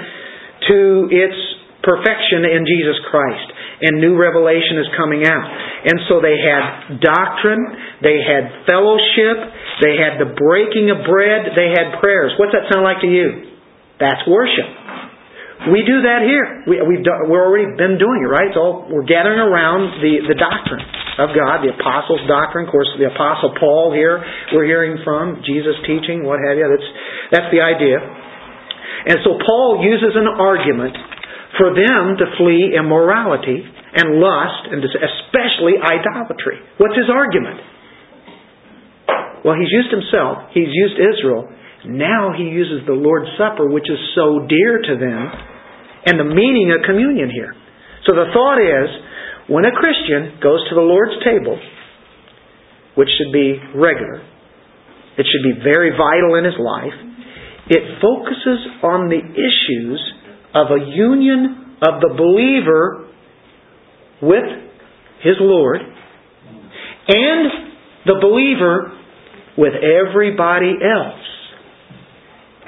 [0.67, 1.39] to its
[1.87, 3.49] perfection in Jesus Christ.
[3.79, 5.47] And new revelation is coming out.
[5.87, 7.63] And so they had doctrine,
[8.03, 9.39] they had fellowship,
[9.79, 12.35] they had the breaking of bread, they had prayers.
[12.43, 13.55] What's that sound like to you?
[14.03, 14.67] That's worship.
[15.67, 16.63] We do that here.
[16.71, 18.47] We, we've done, we're already been doing it, right?
[18.47, 20.87] It's all we're gathering around the, the doctrine
[21.19, 22.71] of God, the apostles' doctrine.
[22.71, 24.23] Of course, the apostle Paul here
[24.55, 26.63] we're hearing from Jesus teaching, what have you.
[26.63, 26.89] That's
[27.35, 27.99] that's the idea.
[27.99, 30.95] And so Paul uses an argument
[31.59, 36.63] for them to flee immorality and lust, and especially idolatry.
[36.79, 37.59] What's his argument?
[39.43, 40.55] Well, he's used himself.
[40.55, 41.51] He's used Israel
[41.89, 45.23] now he uses the Lord's Supper, which is so dear to them,
[46.07, 47.55] and the meaning of communion here.
[48.07, 48.89] So the thought is,
[49.49, 51.59] when a Christian goes to the Lord's table,
[52.95, 54.21] which should be regular,
[55.17, 56.95] it should be very vital in his life,
[57.69, 60.01] it focuses on the issues
[60.55, 63.09] of a union of the believer
[64.23, 64.45] with
[65.23, 65.81] his Lord
[67.09, 67.51] and
[68.07, 68.93] the believer
[69.57, 71.28] with everybody else.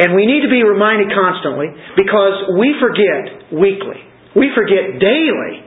[0.00, 4.00] And we need to be reminded constantly because we forget weekly.
[4.32, 5.60] We forget daily.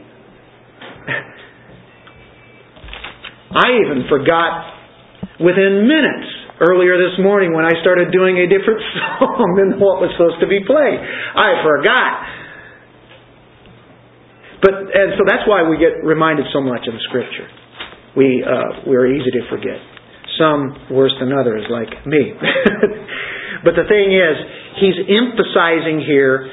[3.54, 4.74] I even forgot
[5.38, 6.26] within minutes
[6.58, 8.82] earlier this morning when I started doing a different
[9.22, 10.98] song than what was supposed to be played.
[10.98, 12.13] I forgot.
[14.65, 17.46] But and so that's why we get reminded so much of the Scripture.
[18.17, 19.78] We uh, we're easy to forget.
[20.41, 22.34] Some worse than others, like me.
[23.63, 24.36] But the thing is,
[24.84, 26.52] he's emphasizing here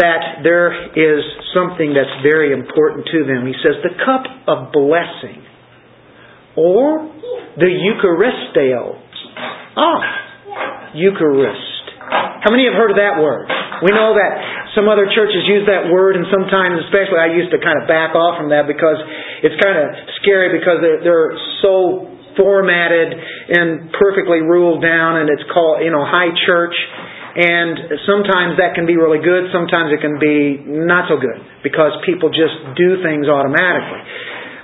[0.00, 1.22] that there is
[1.54, 3.46] something that's very important to them.
[3.46, 5.44] He says the cup of blessing
[6.56, 7.12] or
[7.60, 8.98] the Eucharisteo.
[9.76, 11.84] Ah, Eucharist.
[12.08, 13.46] How many have heard of that word?
[13.84, 14.32] We know that
[14.72, 18.16] some other churches use that word, and sometimes, especially, I used to kind of back
[18.16, 18.96] off from that because
[19.44, 19.88] it's kind of
[20.24, 26.04] scary because they're, they're so formatted and perfectly ruled down and it's called, you know,
[26.04, 26.76] high church.
[27.36, 31.92] And sometimes that can be really good, sometimes it can be not so good because
[32.08, 34.00] people just do things automatically.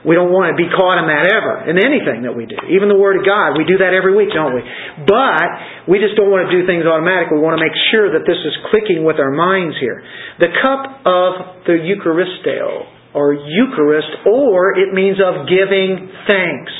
[0.02, 2.58] We don't want to be caught in that ever, in anything that we do.
[2.74, 4.64] Even the Word of God, we do that every week, don't we?
[5.06, 5.46] But
[5.86, 7.38] we just don't want to do things automatically.
[7.38, 10.02] We want to make sure that this is clicking with our minds here.
[10.42, 11.30] The cup of
[11.70, 16.74] the Eucharisteo, or Eucharist, or it means of giving thanks.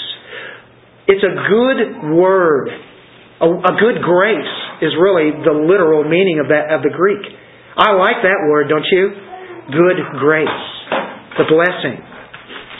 [1.09, 2.69] It's a good word.
[3.41, 7.23] A, a good grace is really the literal meaning of that of the Greek.
[7.77, 9.11] I like that word, don't you?
[9.73, 10.62] Good grace.
[11.38, 11.99] The blessing.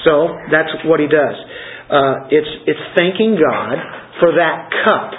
[0.05, 1.37] So that's what he does.
[1.91, 3.77] Uh, it's, it's thanking God
[4.21, 5.13] for that cup,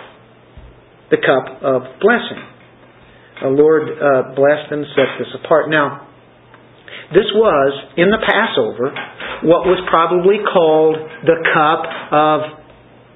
[1.11, 2.41] the cup of blessing.
[3.41, 5.69] The Lord uh, blessed and set this apart.
[5.69, 6.07] Now,
[7.11, 8.89] this was, in the Passover,
[9.43, 12.62] what was probably called the cup of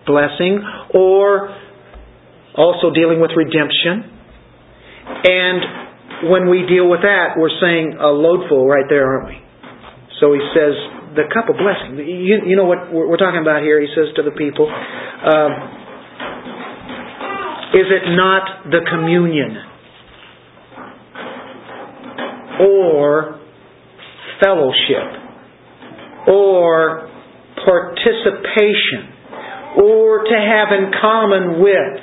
[0.07, 0.63] blessing,
[0.95, 1.53] or
[2.55, 4.09] also dealing with redemption.
[5.27, 5.61] And
[6.31, 9.37] when we deal with that, we're saying a loadful right there, aren't we?
[10.19, 10.73] So he says,
[11.13, 11.97] the cup of blessing.
[11.97, 13.81] You, you know what we're talking about here?
[13.81, 15.51] He says to the people, um,
[17.73, 19.57] is it not the communion?
[22.61, 23.39] Or
[24.41, 25.05] fellowship?
[26.27, 27.09] Or
[27.65, 29.16] participation?
[29.77, 31.97] Or to have in common with?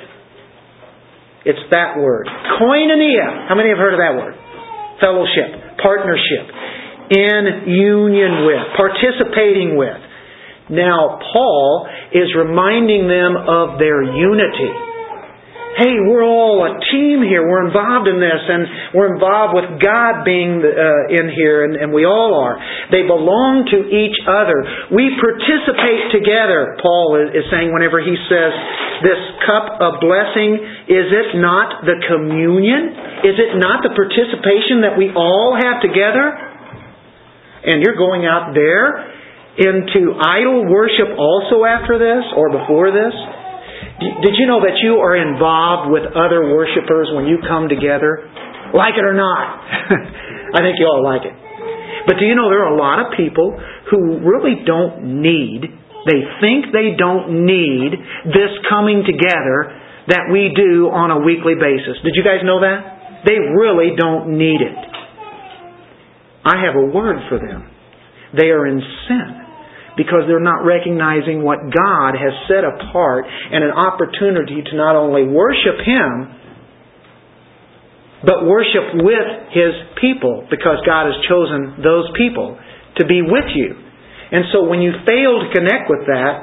[1.45, 2.27] It's that word.
[2.57, 3.47] Koinonia.
[3.47, 4.33] How many have heard of that word?
[4.99, 6.49] Fellowship, partnership
[7.11, 10.01] in union with, participating with.
[10.69, 14.73] Now, Paul is reminding them of their unity.
[15.75, 17.43] Hey, we're all a team here.
[17.43, 21.91] We're involved in this, and we're involved with God being uh, in here, and, and
[21.91, 22.55] we all are.
[22.95, 24.63] They belong to each other.
[24.95, 28.51] We participate together, Paul is, is saying whenever he says,
[29.03, 33.27] This cup of blessing, is it not the communion?
[33.27, 36.55] Is it not the participation that we all have together?
[37.65, 39.09] and you're going out there
[39.57, 43.13] into idol worship also after this or before this?
[43.95, 48.27] Did you know that you are involved with other worshipers when you come together?
[48.75, 49.63] Like it or not?
[50.55, 51.31] I think you all like it.
[52.03, 53.55] But do you know there are a lot of people
[53.89, 55.63] who really don't need,
[56.03, 57.95] they think they don't need
[58.35, 59.71] this coming together
[60.11, 61.95] that we do on a weekly basis.
[62.03, 63.23] Did you guys know that?
[63.25, 64.75] They really don't need it.
[66.43, 67.71] I have a word for them.
[68.35, 69.44] They are in sin
[69.97, 75.23] because they're not recognizing what God has set apart and an opportunity to not only
[75.23, 76.11] worship Him,
[78.23, 82.59] but worship with His people because God has chosen those people
[82.97, 83.75] to be with you.
[84.31, 86.33] And so when you fail to connect with that,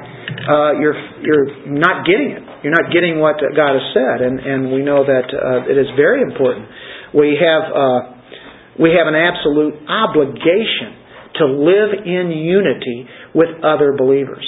[0.47, 2.43] uh, you're you're not getting it.
[2.63, 5.87] You're not getting what God has said, and and we know that uh, it is
[5.99, 6.67] very important.
[7.13, 7.99] We have uh,
[8.79, 11.03] we have an absolute obligation
[11.35, 14.45] to live in unity with other believers.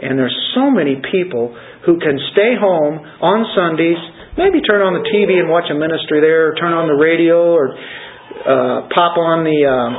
[0.00, 1.52] And there's so many people
[1.86, 3.98] who can stay home on Sundays,
[4.38, 7.50] maybe turn on the TV and watch a ministry there, or turn on the radio,
[7.50, 9.90] or uh, pop on the uh,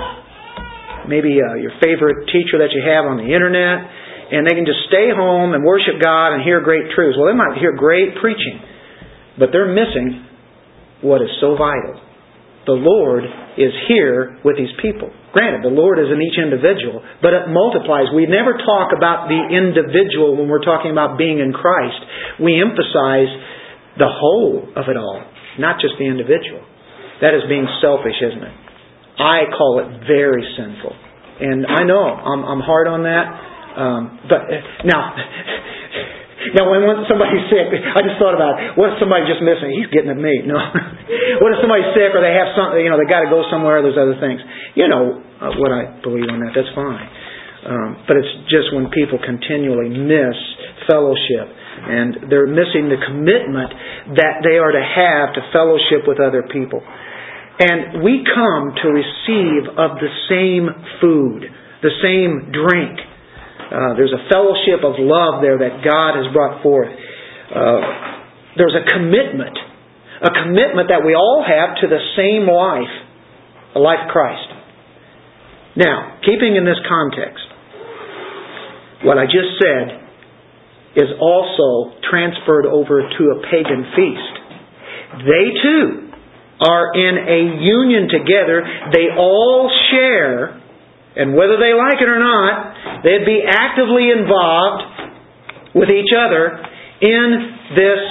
[1.12, 3.78] maybe uh, your favorite teacher that you have on the internet,
[4.32, 7.20] and they can just stay home and worship God and hear great truths.
[7.20, 8.64] Well, they might hear great preaching,
[9.36, 10.24] but they're missing
[11.04, 12.09] what is so vital
[12.66, 13.24] the Lord
[13.58, 15.10] is here with His people.
[15.34, 18.12] Granted, the Lord is in each individual, but it multiplies.
[18.14, 22.02] We never talk about the individual when we're talking about being in Christ.
[22.42, 23.30] We emphasize
[23.98, 25.24] the whole of it all,
[25.60, 26.64] not just the individual.
[27.22, 28.56] That is being selfish, isn't it?
[29.20, 30.96] I call it very sinful.
[31.40, 33.28] And I know I'm, I'm hard on that.
[33.80, 34.42] Um, but
[34.84, 35.16] now,
[36.56, 38.80] Now, when, somebody's sick, I just thought about it.
[38.80, 39.76] what if somebody just missing?
[39.76, 40.48] He's getting at me.
[40.48, 40.56] No.
[41.44, 43.84] what if somebody's sick or they have something, you know, they got to go somewhere,
[43.84, 44.40] there's other things.
[44.76, 46.56] You know uh, what I believe on that.
[46.56, 47.08] That's fine.
[47.60, 50.38] Um, but it's just when people continually miss
[50.88, 51.48] fellowship
[51.84, 56.80] and they're missing the commitment that they are to have to fellowship with other people.
[57.60, 60.72] And we come to receive of the same
[61.04, 61.44] food,
[61.84, 62.96] the same drink,
[63.70, 66.90] uh, there's a fellowship of love there that God has brought forth.
[66.90, 67.82] Uh,
[68.58, 69.54] there's a commitment,
[70.26, 72.94] a commitment that we all have to the same life,
[73.74, 74.50] the life of Christ.
[75.78, 77.46] Now, keeping in this context,
[79.06, 80.10] what I just said
[80.98, 84.34] is also transferred over to a pagan feast.
[85.30, 86.10] They too
[86.60, 88.66] are in a union together.
[88.92, 90.59] They all share
[91.16, 94.84] and whether they like it or not, they'd be actively involved
[95.74, 96.62] with each other
[97.02, 97.26] in
[97.74, 98.02] this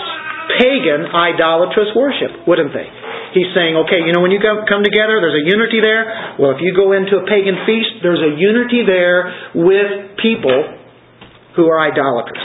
[0.59, 2.89] pagan idolatrous worship, wouldn't they?
[3.37, 6.35] He's saying, okay, you know, when you come together, there's a unity there.
[6.41, 10.57] Well, if you go into a pagan feast, there's a unity there with people
[11.55, 12.41] who are idolaters.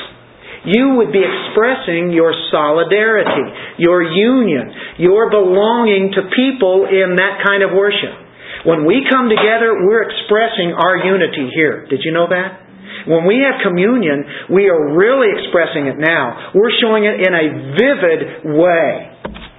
[0.68, 7.64] You would be expressing your solidarity, your union, your belonging to people in that kind
[7.64, 8.16] of worship.
[8.64, 11.88] When we come together, we're expressing our unity here.
[11.90, 12.64] Did you know that?
[13.08, 16.54] When we have communion, we are really expressing it now.
[16.56, 17.46] We're showing it in a
[17.76, 18.22] vivid
[18.56, 18.90] way,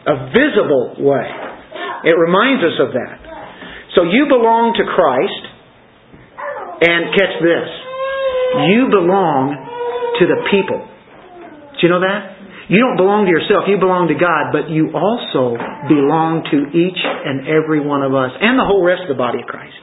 [0.08, 1.28] a visible way.
[2.08, 3.20] It reminds us of that.
[3.94, 5.54] So you belong to Christ,
[6.80, 7.68] and catch this.
[8.68, 9.56] You belong
[10.20, 10.80] to the people.
[10.82, 12.33] Do you know that?
[12.68, 15.52] You don't belong to yourself, you belong to God, but you also
[15.84, 19.44] belong to each and every one of us and the whole rest of the body
[19.44, 19.76] of Christ.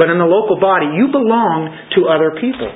[0.00, 1.68] But in the local body, you belong
[2.00, 2.72] to other people.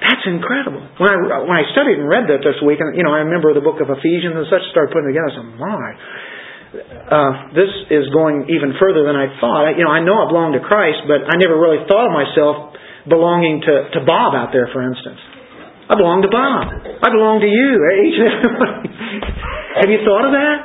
[0.00, 0.80] That's incredible.
[1.00, 3.52] When I when I studied and read that this week, and you know, I remember
[3.56, 5.28] the book of Ephesians and such started putting together.
[5.28, 5.88] I said, "My,
[7.08, 10.28] uh, this is going even further than I thought." I, you know, I know I
[10.28, 12.76] belong to Christ, but I never really thought of myself
[13.08, 15.20] belonging to to Bob out there, for instance.
[15.86, 16.66] I belong to Bob.
[16.82, 17.70] I belong to you.
[18.02, 18.90] Each and everybody.
[19.78, 20.58] Have you thought of that?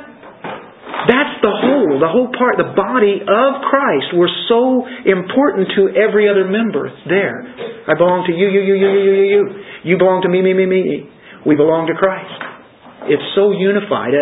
[1.02, 4.14] That's the whole, the whole part, the body of Christ.
[4.14, 7.42] We're so important to every other member there.
[7.90, 9.42] I belong to you, you, you, you, you, you, you.
[9.82, 11.10] You belong to me, me, me, me.
[11.42, 13.10] We belong to Christ.
[13.10, 14.14] It's so unified.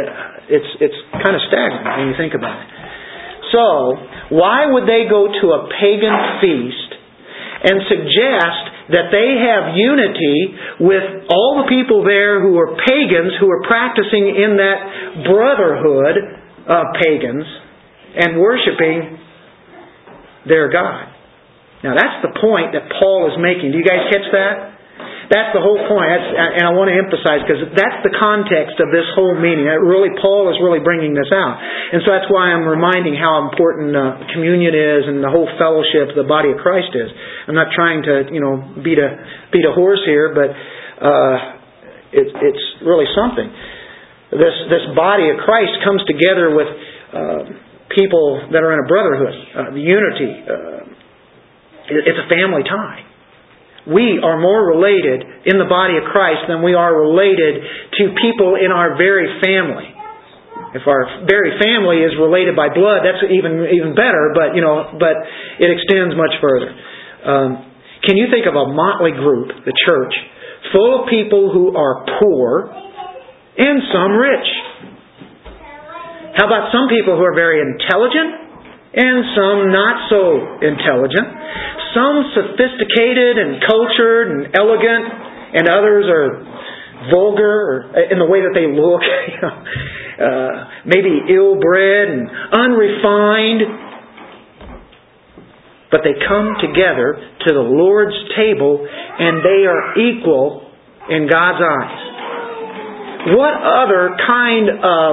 [0.49, 2.69] It's, it's kind of staggering when you think about it.
[3.53, 3.65] So,
[4.41, 6.91] why would they go to a pagan feast
[7.61, 10.39] and suggest that they have unity
[10.83, 16.17] with all the people there who are pagans, who are practicing in that brotherhood
[16.67, 17.47] of pagans
[18.19, 19.19] and worshiping
[20.47, 21.07] their God.
[21.83, 23.73] Now that's the point that Paul is making.
[23.73, 24.80] Do you guys catch that?
[25.31, 28.91] That's the whole point, that's, and I want to emphasize because that's the context of
[28.91, 29.63] this whole meaning.
[29.63, 33.95] Really, Paul is really bringing this out, and so that's why I'm reminding how important
[33.95, 37.15] uh, communion is and the whole fellowship, the body of Christ is.
[37.47, 39.11] I'm not trying to, you know, beat a
[39.55, 41.35] beat a horse here, but uh,
[42.11, 43.47] it, it's really something.
[44.35, 46.71] This this body of Christ comes together with
[47.15, 47.43] uh,
[47.95, 50.31] people that are in a brotherhood, uh, the unity.
[50.43, 50.91] Uh,
[51.87, 53.10] it's a family tie.
[53.89, 57.65] We are more related in the body of Christ than we are related
[57.97, 59.89] to people in our very family.
[60.77, 64.37] If our very family is related by blood, that's even even better.
[64.37, 65.17] But you know, but
[65.59, 66.71] it extends much further.
[67.25, 67.49] Um,
[68.05, 70.15] can you think of a motley group, the church,
[70.73, 72.71] full of people who are poor
[73.57, 74.49] and some rich?
[76.39, 78.50] How about some people who are very intelligent
[78.91, 80.23] and some not so
[80.67, 81.29] intelligent.
[81.95, 85.05] Some sophisticated and cultured and elegant,
[85.55, 86.31] and others are
[87.11, 89.03] vulgar in the way that they look,
[90.21, 90.51] uh,
[90.85, 93.63] maybe ill-bred and unrefined.
[95.91, 100.71] But they come together to the Lord's table and they are equal
[101.11, 102.03] in God's eyes.
[103.35, 105.13] What other kind of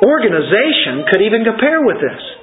[0.00, 2.41] organization could even compare with this?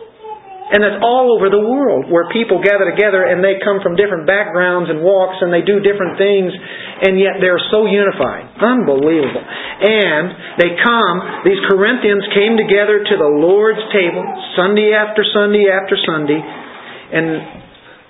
[0.69, 4.29] And that's all over the world where people gather together and they come from different
[4.29, 8.45] backgrounds and walks and they do different things and yet they're so unified.
[8.53, 9.41] Unbelievable.
[9.41, 14.21] And they come, these Corinthians came together to the Lord's table
[14.53, 17.25] Sunday after Sunday after Sunday and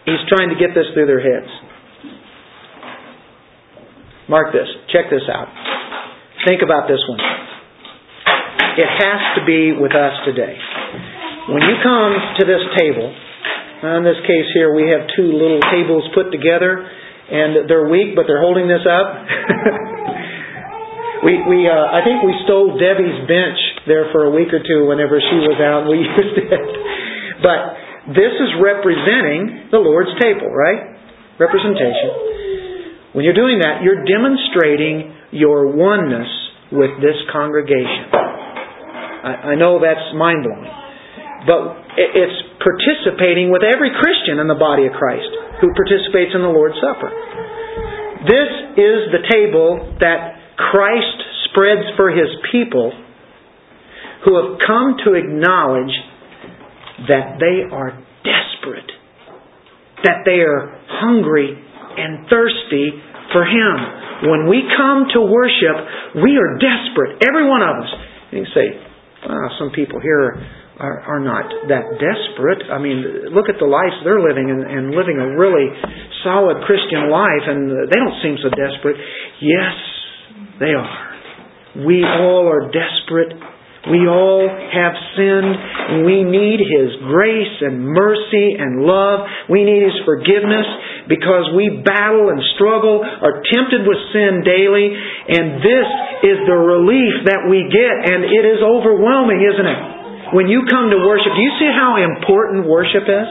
[0.03, 1.47] he's trying to get this through their heads.
[4.27, 4.67] Mark this.
[4.91, 5.47] Check this out.
[6.43, 7.23] Think about this one.
[8.77, 10.59] It has to be with us today.
[11.49, 16.05] When you come to this table, in this case here we have two little tables
[16.13, 19.07] put together, and they're weak, but they're holding this up.
[21.25, 23.57] we, we, uh, I think we stole Debbie's bench
[23.89, 25.89] there for a week or two whenever she was out.
[25.89, 26.69] We used it,
[27.41, 31.01] but this is representing the Lord's table, right?
[31.41, 33.09] Representation.
[33.17, 36.29] When you're doing that, you're demonstrating your oneness
[36.69, 38.13] with this congregation.
[38.13, 40.88] I, I know that's mind blowing.
[41.47, 45.31] But it's participating with every Christian in the body of Christ
[45.63, 47.11] who participates in the Lord's Supper.
[48.27, 52.91] This is the table that Christ spreads for his people
[54.25, 55.95] who have come to acknowledge
[57.07, 57.95] that they are
[58.27, 58.91] desperate,
[60.03, 62.99] that they are hungry and thirsty
[63.31, 64.27] for him.
[64.27, 67.91] When we come to worship, we are desperate, every one of us.
[68.31, 68.75] You say,
[69.23, 70.43] wow, some people here
[70.79, 72.71] are, are not that desperate.
[72.71, 75.67] I mean, look at the lives they're living and, and living a really
[76.23, 78.95] solid Christian life, and they don't seem so desperate.
[79.43, 79.75] Yes,
[80.59, 80.99] they are.
[81.83, 83.35] We all are desperate.
[83.79, 89.23] We all have sinned, we need His grace and mercy and love.
[89.47, 90.67] We need His forgiveness
[91.07, 95.87] because we battle and struggle, are tempted with sin daily, and this
[96.27, 99.98] is the relief that we get, and it is overwhelming, isn't it?
[100.33, 103.27] When you come to worship, do you see how important worship is?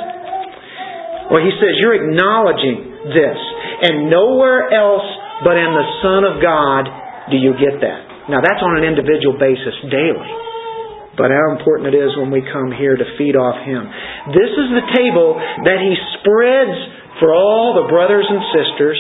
[1.31, 3.39] Well, he says you're acknowledging this.
[3.85, 5.07] And nowhere else
[5.45, 6.89] but in the Son of God
[7.31, 8.31] do you get that.
[8.33, 10.33] Now, that's on an individual basis daily.
[11.15, 13.83] But how important it is when we come here to feed off Him.
[14.35, 16.79] This is the table that He spreads
[17.19, 18.99] for all the brothers and sisters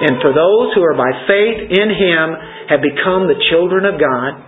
[0.00, 2.26] And for those who are by faith in Him
[2.72, 4.40] have become the children of God,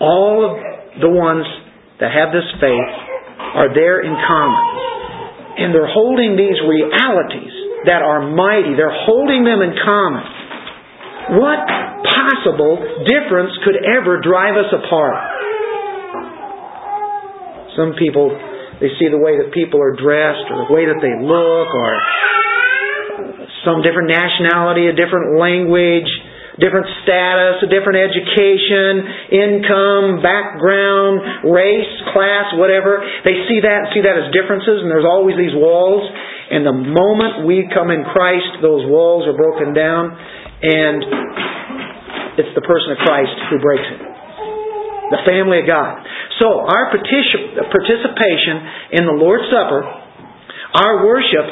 [0.00, 0.52] all of
[1.00, 1.44] the ones
[2.00, 2.92] that have this faith
[3.56, 4.64] are there in common.
[5.56, 7.54] And they're holding these realities
[7.88, 8.76] that are mighty.
[8.76, 10.24] They're holding them in common.
[11.40, 11.60] What
[12.04, 12.76] possible
[13.08, 15.16] difference could ever drive us apart?
[17.74, 18.32] Some people,
[18.80, 21.90] they see the way that people are dressed or the way that they look or
[23.64, 26.08] some different nationality, a different language,
[26.56, 33.04] different status, a different education, income, background, race, class, whatever.
[33.24, 36.04] They see that and see that as differences and there's always these walls.
[36.48, 40.16] And the moment we come in Christ, those walls are broken down
[40.62, 41.04] and
[42.40, 44.00] it's the person of Christ who breaks it.
[45.12, 46.02] The family of God.
[46.40, 48.56] So our participation
[48.96, 49.80] in the Lord's Supper,
[50.76, 51.46] our worship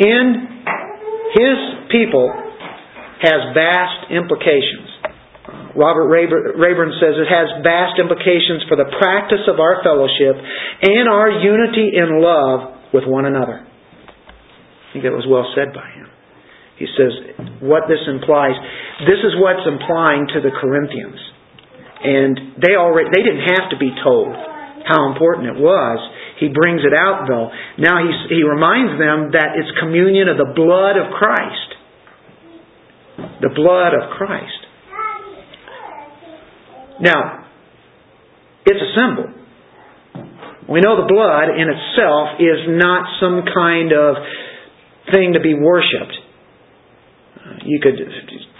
[0.00, 0.62] in
[1.34, 1.58] his
[1.90, 2.47] people
[3.22, 4.88] has vast implications.
[5.74, 11.30] Robert Rayburn says it has vast implications for the practice of our fellowship and our
[11.30, 13.62] unity in love with one another.
[13.62, 16.08] I think that was well said by him.
[16.78, 17.12] He says
[17.60, 18.54] what this implies.
[19.06, 21.18] This is what's implying to the Corinthians.
[21.98, 24.34] And they already they didn't have to be told
[24.86, 25.98] how important it was
[26.38, 27.50] he brings it out though.
[27.82, 31.77] Now he, he reminds them that it's communion of the blood of Christ.
[33.18, 34.60] The blood of Christ.
[37.00, 37.46] Now,
[38.66, 39.26] it's a symbol.
[40.68, 44.20] We know the blood in itself is not some kind of
[45.14, 46.28] thing to be worshipped.
[47.64, 47.96] You could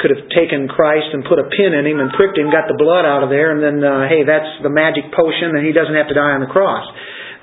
[0.00, 2.78] could have taken Christ and put a pin in him and pricked him, got the
[2.78, 5.92] blood out of there, and then uh, hey, that's the magic potion, and he doesn't
[5.92, 6.86] have to die on the cross.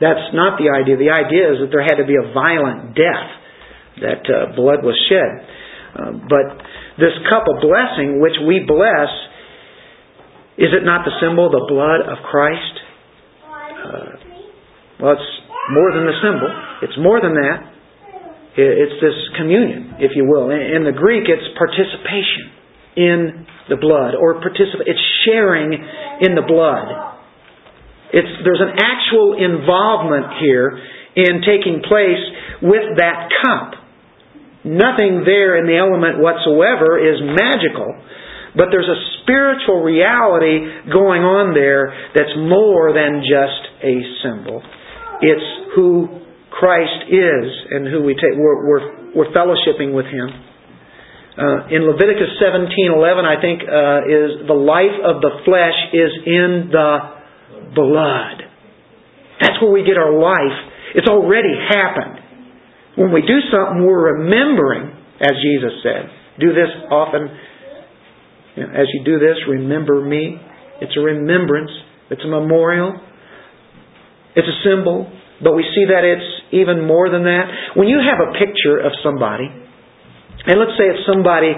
[0.01, 0.97] That's not the idea.
[0.97, 3.29] The idea is that there had to be a violent death,
[4.01, 5.31] that uh, blood was shed.
[5.95, 6.47] Uh, but
[6.97, 9.11] this cup of blessing, which we bless,
[10.55, 12.75] is it not the symbol, of the blood of Christ?
[13.43, 14.15] Uh,
[15.03, 15.31] well, it's
[15.71, 16.49] more than the symbol.
[16.83, 17.75] It's more than that.
[18.55, 20.47] It's this communion, if you will.
[20.47, 22.55] In the Greek, it's participation
[22.95, 24.87] in the blood, or participate.
[24.87, 25.75] It's sharing
[26.23, 26.87] in the blood.
[28.15, 30.79] It's, there's an actual involvement here
[31.19, 32.23] in taking place
[32.63, 33.75] with that cup.
[34.65, 37.93] Nothing there in the element whatsoever is magical,
[38.57, 43.95] but there's a spiritual reality going on there that's more than just a
[44.25, 44.65] symbol.
[45.21, 45.47] It's
[45.77, 47.45] who Christ is
[47.77, 48.33] and who we take.
[48.33, 50.33] We're, we're, we're fellowshipping with Him.
[51.35, 56.71] Uh, in Leviticus 17:11, I think uh, is the life of the flesh is in
[56.71, 56.89] the
[57.75, 58.37] blood.
[59.43, 60.57] That's where we get our life.
[60.95, 62.24] It's already happened.
[62.95, 66.09] When we do something, we're remembering, as Jesus said.
[66.39, 67.27] Do this often.
[68.57, 70.39] As you do this, remember me.
[70.81, 71.71] It's a remembrance.
[72.09, 72.93] It's a memorial.
[74.35, 75.11] It's a symbol.
[75.43, 77.75] But we see that it's even more than that.
[77.75, 79.47] When you have a picture of somebody,
[80.47, 81.51] and let's say it's somebody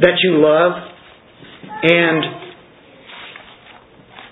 [0.00, 0.72] that you love,
[1.82, 2.24] and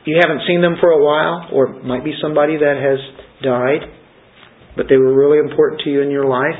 [0.04, 3.00] you haven't seen them for a while, or it might be somebody that has
[3.42, 3.82] died,
[4.76, 6.58] but they were really important to you in your life.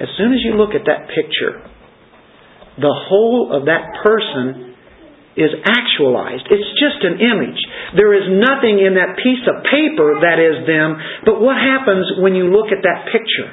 [0.00, 1.60] As soon as you look at that picture,
[2.78, 4.70] the whole of that person
[5.36, 6.48] is actualized.
[6.50, 7.60] It's just an image.
[7.94, 12.34] There is nothing in that piece of paper that is them, but what happens when
[12.34, 13.50] you look at that picture?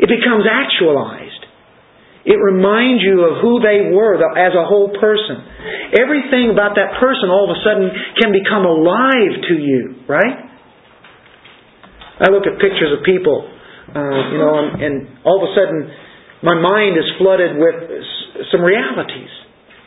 [0.00, 1.42] It becomes actualized.
[2.24, 5.42] It reminds you of who they were as a whole person.
[5.98, 10.51] Everything about that person all of a sudden can become alive to you, right?
[12.22, 15.90] I look at pictures of people, uh, you know, and, all of a sudden
[16.42, 17.76] my mind is flooded with
[18.50, 19.30] some realities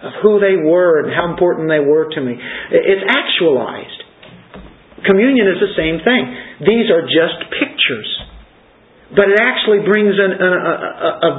[0.04, 2.36] of who they were and how important they were to me.
[2.72, 4.00] It's actualized.
[5.04, 6.24] Communion is the same thing.
[6.64, 8.10] These are just pictures.
[9.16, 11.32] But it actually brings an, a, a, a,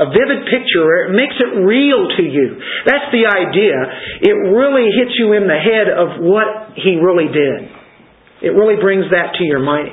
[0.00, 1.10] a vivid picture.
[1.10, 2.56] It makes it real to you.
[2.86, 3.76] That's the idea.
[4.24, 7.68] It really hits you in the head of what he really did.
[8.42, 9.88] It really brings that to your mind.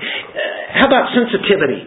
[0.74, 1.86] How about sensitivity?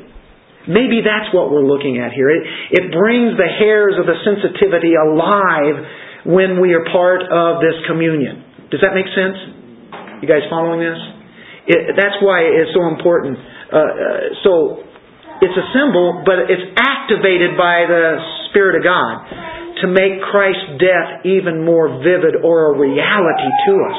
[0.70, 2.30] Maybe that's what we're looking at here.
[2.30, 7.74] It, it brings the hairs of the sensitivity alive when we are part of this
[7.90, 8.70] communion.
[8.70, 9.34] Does that make sense?
[10.22, 10.98] You guys following this?
[11.66, 13.34] It, that's why it's so important.
[13.34, 13.82] Uh, uh,
[14.46, 14.52] so
[15.42, 19.26] it's a symbol, but it's activated by the Spirit of God
[19.82, 23.98] to make Christ's death even more vivid or a reality to us.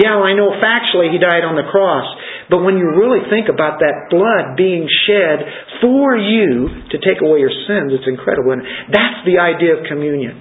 [0.00, 2.06] Yeah, I know factually He died on the cross,
[2.50, 5.38] But when you really think about that blood being shed
[5.80, 8.52] for you to take away your sins, it's incredible.
[8.52, 8.62] And
[8.92, 10.36] that's the idea of communion.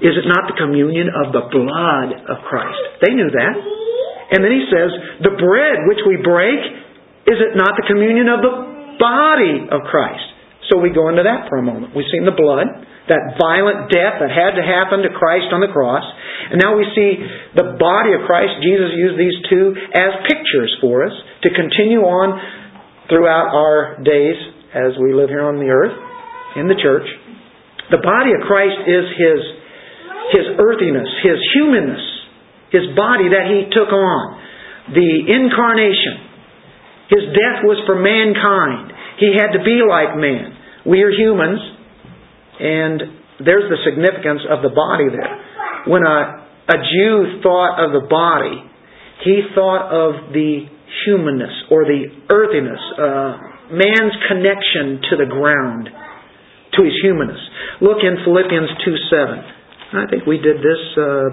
[0.00, 2.80] Is it not the communion of the blood of Christ?
[3.04, 3.54] They knew that.
[4.32, 4.90] And then he says,
[5.22, 6.58] the bread which we break,
[7.28, 8.54] is it not the communion of the
[8.98, 10.24] body of Christ?
[10.72, 11.94] So we go into that for a moment.
[11.94, 12.66] We've seen the blood,
[13.10, 16.06] that violent death that had to happen to Christ on the cross.
[16.54, 17.18] And now we see
[17.58, 18.62] the body of Christ.
[18.62, 22.38] Jesus used these two as pictures for us to continue on
[23.10, 24.38] throughout our days
[24.70, 25.94] as we live here on the earth,
[26.54, 27.06] in the church.
[27.90, 29.40] The body of Christ is His,
[30.30, 32.04] His earthiness, His humanness,
[32.70, 34.38] His body that He took on.
[34.94, 36.30] The incarnation.
[37.10, 38.94] His death was for mankind.
[39.18, 40.54] He had to be like man.
[40.86, 41.58] We are humans,
[42.60, 45.32] and there's the significance of the body there.
[45.88, 48.60] When a, a Jew thought of the body,
[49.24, 50.68] he thought of the
[51.04, 57.40] humanness or the earthiness, uh, man's connection to the ground, to his humanness.
[57.80, 59.40] Look in Philippians 2 7.
[59.90, 61.28] I think we did this uh,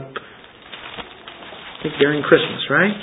[2.00, 2.96] during Christmas, right?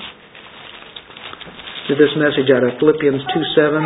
[1.88, 3.84] Did this message out of Philippians 2 7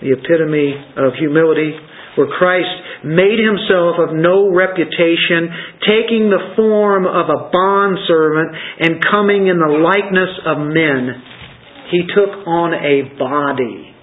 [0.00, 1.72] the epitome of humility,
[2.16, 5.52] where Christ made himself of no reputation,
[5.84, 11.02] taking the form of a bondservant and coming in the likeness of men.
[11.92, 13.94] He took on a body,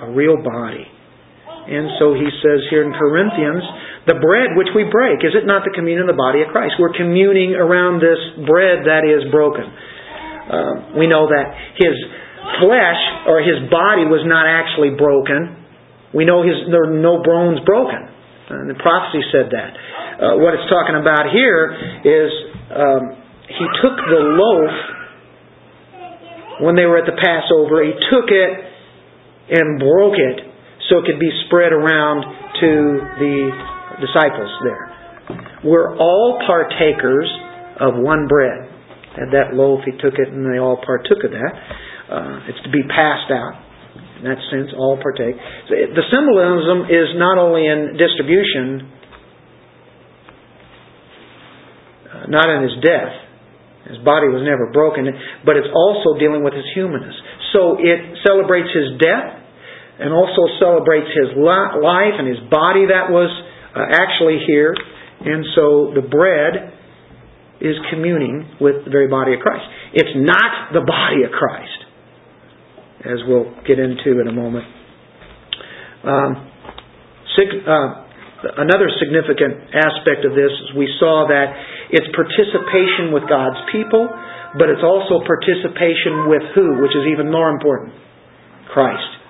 [0.00, 0.86] a real body.
[1.70, 3.62] And so he says here in Corinthians,
[4.08, 6.80] the bread which we break, is it not the communion of the body of Christ?
[6.80, 9.68] We're communing around this bread that is broken.
[9.68, 11.46] Uh, we know that
[11.76, 11.94] his
[12.64, 15.59] flesh or his body was not actually broken.
[16.14, 18.08] We know his, there were no bones broken.
[18.50, 19.70] And the prophecy said that.
[20.18, 21.70] Uh, what it's talking about here
[22.02, 22.30] is
[22.74, 23.02] um,
[23.46, 24.74] he took the loaf
[26.60, 28.52] when they were at the Passover, he took it
[29.50, 30.38] and broke it
[30.88, 32.22] so it could be spread around
[32.60, 32.70] to
[33.16, 33.36] the
[34.04, 34.84] disciples there.
[35.64, 37.28] We're all partakers
[37.80, 38.68] of one bread.
[39.32, 41.52] That loaf, he took it, and they all partook of that.
[42.08, 43.58] Uh, it's to be passed out.
[44.20, 45.32] In that sense, all partake.
[45.72, 48.84] The symbolism is not only in distribution,
[52.04, 53.16] uh, not in his death.
[53.88, 55.08] His body was never broken,
[55.40, 57.16] but it's also dealing with his humanness.
[57.56, 59.40] So it celebrates his death
[60.04, 63.32] and also celebrates his life and his body that was
[63.72, 64.76] uh, actually here.
[65.24, 66.76] And so the bread
[67.64, 69.64] is communing with the very body of Christ.
[69.96, 71.79] It's not the body of Christ
[73.04, 74.66] as we'll get into in a moment.
[76.04, 76.30] Um,
[77.36, 81.48] sig- uh, another significant aspect of this is we saw that
[81.92, 84.08] it's participation with God's people,
[84.56, 87.92] but it's also participation with who, which is even more important
[88.72, 89.20] Christ.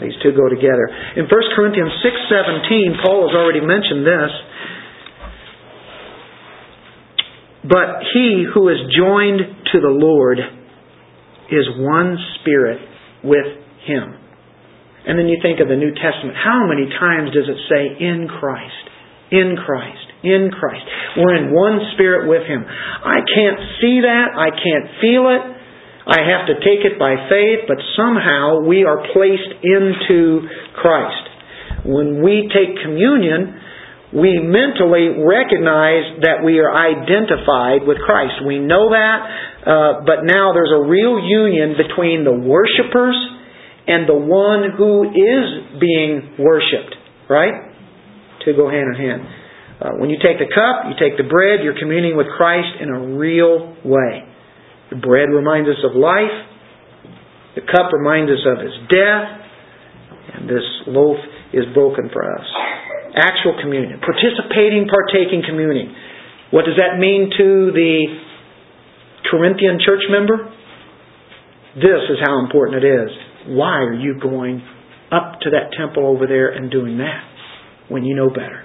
[0.00, 0.88] These two go together.
[1.16, 4.32] In 1 Corinthians 6:17, Paul has already mentioned this.
[7.64, 9.40] But he who is joined
[9.72, 10.38] to the Lord
[11.50, 12.80] is one spirit
[13.24, 13.48] with
[13.84, 14.16] Him.
[15.04, 16.32] And then you think of the New Testament.
[16.32, 18.84] How many times does it say, in Christ?
[19.30, 20.06] In Christ.
[20.24, 20.84] In Christ.
[21.20, 22.64] We're in one spirit with Him.
[22.64, 24.32] I can't see that.
[24.32, 25.44] I can't feel it.
[26.04, 31.24] I have to take it by faith, but somehow we are placed into Christ.
[31.84, 33.60] When we take communion,
[34.12, 38.44] we mentally recognize that we are identified with Christ.
[38.46, 39.18] We know that.
[39.64, 43.16] Uh, but now there's a real union between the worshipers
[43.88, 46.92] and the one who is being worshiped,
[47.28, 47.72] right?
[48.44, 49.22] To go hand in hand.
[49.80, 52.88] Uh, when you take the cup, you take the bread, you're communing with Christ in
[52.88, 54.28] a real way.
[54.90, 56.32] The bread reminds us of life,
[57.56, 59.26] the cup reminds us of his death,
[60.34, 61.16] and this loaf
[61.52, 62.46] is broken for us.
[63.16, 65.94] Actual communion, participating, partaking communing.
[66.50, 68.23] What does that mean to the
[69.30, 70.52] Corinthian church member,
[71.76, 73.10] this is how important it is.
[73.48, 74.62] Why are you going
[75.10, 77.24] up to that temple over there and doing that
[77.88, 78.64] when you know better?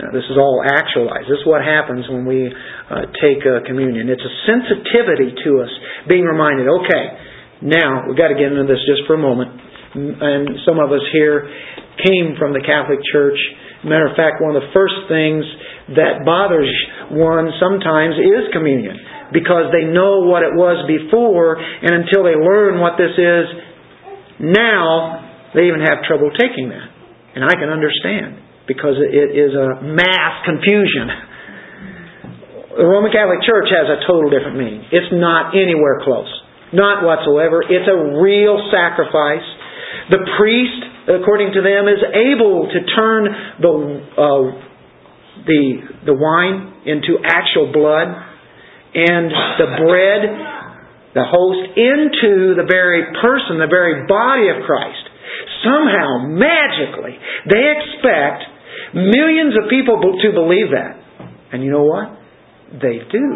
[0.00, 1.28] Now, this is all actualized.
[1.28, 4.08] This is what happens when we uh, take uh, communion.
[4.08, 5.72] It's a sensitivity to us,
[6.08, 7.04] being reminded, okay,
[7.60, 9.52] now we've got to get into this just for a moment.
[9.92, 11.44] And some of us here
[12.00, 13.36] came from the Catholic Church.
[13.80, 15.40] Matter of fact, one of the first things
[15.96, 16.68] that bothers
[17.16, 18.96] one sometimes is communion
[19.32, 23.46] because they know what it was before, and until they learn what this is
[24.42, 25.24] now,
[25.54, 26.88] they even have trouble taking that.
[27.34, 31.06] And I can understand because it is a mass confusion.
[32.76, 34.86] The Roman Catholic Church has a total different meaning.
[34.92, 36.30] It's not anywhere close.
[36.70, 37.66] Not whatsoever.
[37.66, 39.46] It's a real sacrifice.
[40.10, 43.22] The priest, according to them, is able to turn
[43.58, 43.72] the,
[44.14, 44.46] uh,
[45.46, 45.62] the,
[46.06, 48.08] the wine into actual blood
[48.94, 50.20] and the bread,
[51.14, 55.04] the host, into the very person, the very body of Christ.
[55.62, 58.42] Somehow, magically, they expect
[58.94, 60.98] millions of people to believe that.
[61.52, 62.18] And you know what?
[62.72, 63.26] They do.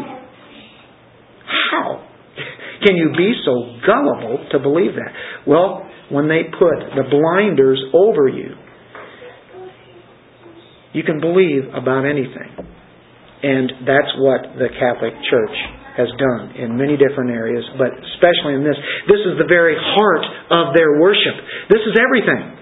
[1.71, 2.07] How?
[2.85, 5.13] Can you be so gullible to believe that?
[5.47, 8.55] Well, when they put the blinders over you,
[10.95, 12.55] you can believe about anything.
[13.43, 15.57] And that's what the Catholic Church
[15.99, 18.79] has done in many different areas, but especially in this.
[19.11, 21.35] This is the very heart of their worship.
[21.69, 22.55] This is everything.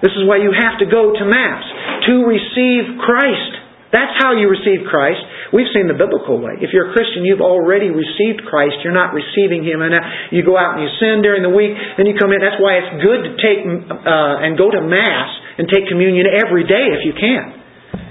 [0.00, 1.64] This is why you have to go to Mass
[2.08, 3.52] to receive Christ.
[3.92, 5.20] That's how you receive Christ.
[5.52, 6.56] We've seen the biblical way.
[6.64, 8.80] If you're a Christian, you've already received Christ.
[8.80, 9.92] You're not receiving Him, and
[10.32, 11.76] you go out and you sin during the week.
[12.00, 12.40] Then you come in.
[12.40, 15.28] That's why it's good to take uh, and go to Mass
[15.60, 17.60] and take communion every day if you can.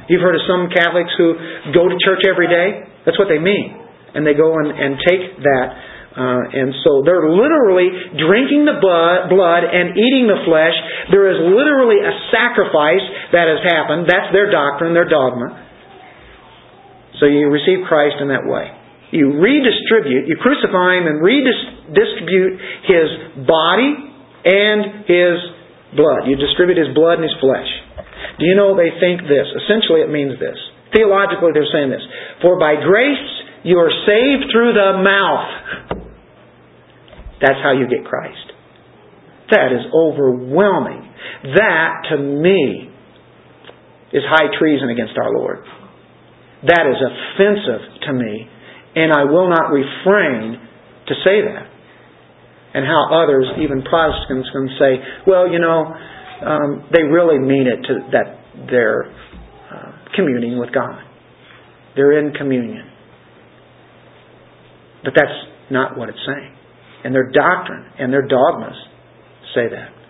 [0.05, 1.33] You've heard of some Catholics who
[1.73, 2.85] go to church every day.
[3.09, 3.73] That's what they mean,
[4.13, 5.67] and they go and, and take that.
[6.11, 7.87] Uh, and so they're literally
[8.19, 10.75] drinking the blood and eating the flesh.
[11.09, 14.05] There is literally a sacrifice that has happened.
[14.11, 15.70] That's their doctrine, their dogma.
[17.19, 18.71] So you receive Christ in that way.
[19.11, 22.55] You redistribute, you crucify Him and redistribute
[22.87, 23.07] His
[23.43, 23.91] body
[24.47, 25.35] and His
[25.99, 26.31] blood.
[26.31, 27.67] You distribute His blood and His flesh.
[28.39, 29.45] Do you know they think this?
[29.67, 30.55] Essentially, it means this.
[30.95, 32.03] Theologically, they're saying this.
[32.41, 33.27] For by grace
[33.63, 35.99] you are saved through the mouth.
[37.41, 38.47] That's how you get Christ.
[39.51, 41.03] That is overwhelming.
[41.55, 42.89] That, to me,
[44.13, 45.59] is high treason against our Lord.
[46.67, 48.47] That is offensive to me,
[48.95, 50.61] and I will not refrain
[51.07, 51.67] to say that.
[52.73, 54.91] And how others, even Protestants, can say,
[55.27, 55.93] well, you know,
[56.45, 59.11] um, they really mean it to that they're
[59.71, 61.01] uh, communing with God.
[61.95, 62.89] They're in communion.
[65.03, 65.33] But that's
[65.69, 66.55] not what it's saying.
[67.03, 68.77] And their doctrine and their dogmas
[69.55, 70.00] say that.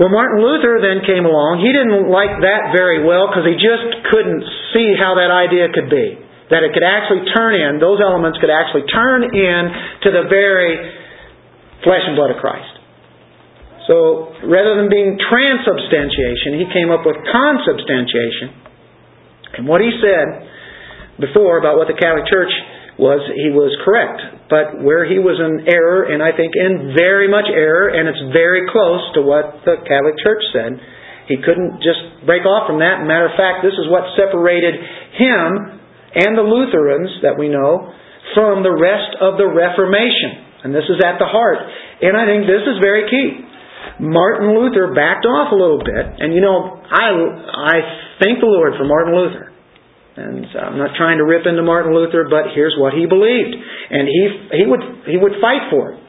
[0.00, 1.60] Well, Martin Luther then came along.
[1.60, 5.92] He didn't like that very well because he just couldn't see how that idea could
[5.92, 6.16] be.
[6.48, 9.62] That it could actually turn in, those elements could actually turn in
[10.04, 10.76] to the very
[11.84, 12.72] flesh and blood of Christ.
[13.88, 18.52] So rather than being transubstantiation, he came up with consubstantiation.
[19.58, 20.48] And what he said
[21.20, 22.52] before about what the Catholic Church
[22.98, 27.24] was, he was correct but where he was in error, and I think in very
[27.24, 30.76] much error, and it's very close to what the Catholic Church said.
[31.24, 33.00] He couldn't just break off from that.
[33.08, 34.76] Matter of fact, this is what separated
[35.16, 35.80] him
[36.20, 37.96] and the Lutherans that we know
[38.36, 40.68] from the rest of the Reformation.
[40.68, 41.64] And this is at the heart.
[42.04, 43.48] And I think this is very key.
[44.04, 47.76] Martin Luther backed off a little bit, and you know, I I
[48.20, 49.51] thank the Lord for Martin Luther.
[50.16, 53.56] And uh, I'm not trying to rip into Martin Luther, but here's what he believed.
[53.56, 56.00] And he, he, would, he would fight for it.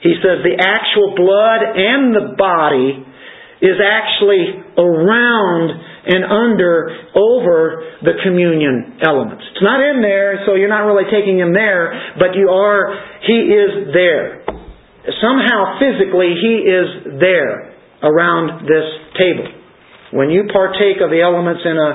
[0.00, 3.04] He says the actual blood and the body
[3.64, 5.72] is actually around
[6.04, 9.44] and under, over the communion elements.
[9.56, 12.92] It's not in there, so you're not really taking him there, but you are,
[13.24, 14.44] he is there.
[15.24, 17.72] Somehow physically, he is there
[18.04, 18.84] around this
[19.16, 19.63] table.
[20.14, 21.90] When you partake of the elements in a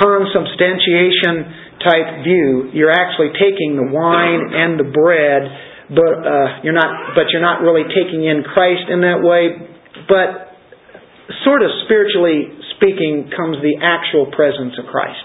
[0.00, 5.42] consubstantiation type view, you're actually taking the wine and the bread,
[5.92, 7.12] but uh, you're not.
[7.12, 9.68] But you're not really taking in Christ in that way.
[10.08, 10.56] But
[11.44, 15.22] sort of spiritually speaking, comes the actual presence of Christ.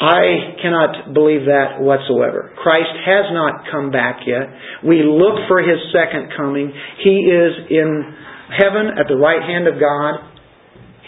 [0.00, 2.54] I cannot believe that whatsoever.
[2.56, 4.46] Christ has not come back yet.
[4.86, 6.72] We look for His second coming.
[7.02, 8.14] He is in
[8.56, 10.37] heaven at the right hand of God.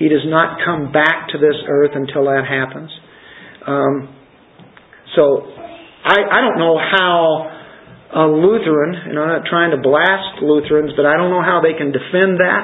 [0.00, 2.88] He does not come back to this earth until that happens.
[3.68, 4.08] Um,
[5.12, 5.44] so
[6.08, 7.52] I, I don't know how
[8.10, 11.76] a Lutheran, and I'm not trying to blast Lutherans, but I don't know how they
[11.76, 12.62] can defend that.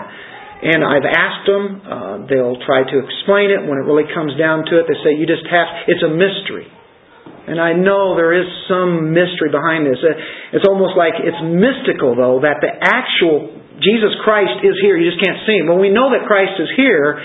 [0.56, 3.60] And I've asked them, uh, they'll try to explain it.
[3.68, 6.66] When it really comes down to it, they say you just have, it's a mystery.
[7.46, 10.00] And I know there is some mystery behind this.
[10.56, 14.96] It's almost like it's mystical, though, that the actual Jesus Christ is here.
[14.96, 15.68] You just can't see him.
[15.68, 17.20] Well, we know that Christ is here,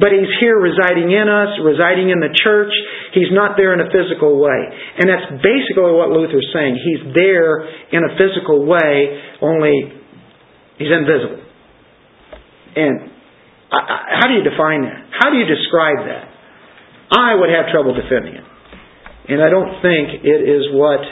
[0.00, 2.72] but he's here residing in us, residing in the church.
[3.14, 4.60] He's not there in a physical way.
[4.98, 6.80] And that's basically what Luther's saying.
[6.80, 9.94] He's there in a physical way, only
[10.80, 11.44] he's invisible.
[12.74, 13.12] And
[13.70, 15.06] how do you define that?
[15.12, 16.28] How do you describe that?
[17.12, 18.46] I would have trouble defending it.
[19.28, 21.04] And I don't think it is what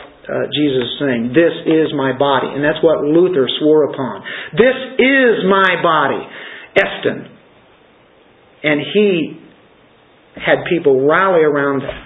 [0.52, 1.22] Jesus is saying.
[1.34, 2.48] This is my body.
[2.54, 4.22] And that's what Luther swore upon.
[4.54, 6.22] This is my body.
[6.76, 7.26] Estin.
[8.62, 9.40] And he
[10.36, 11.98] had people rally around him.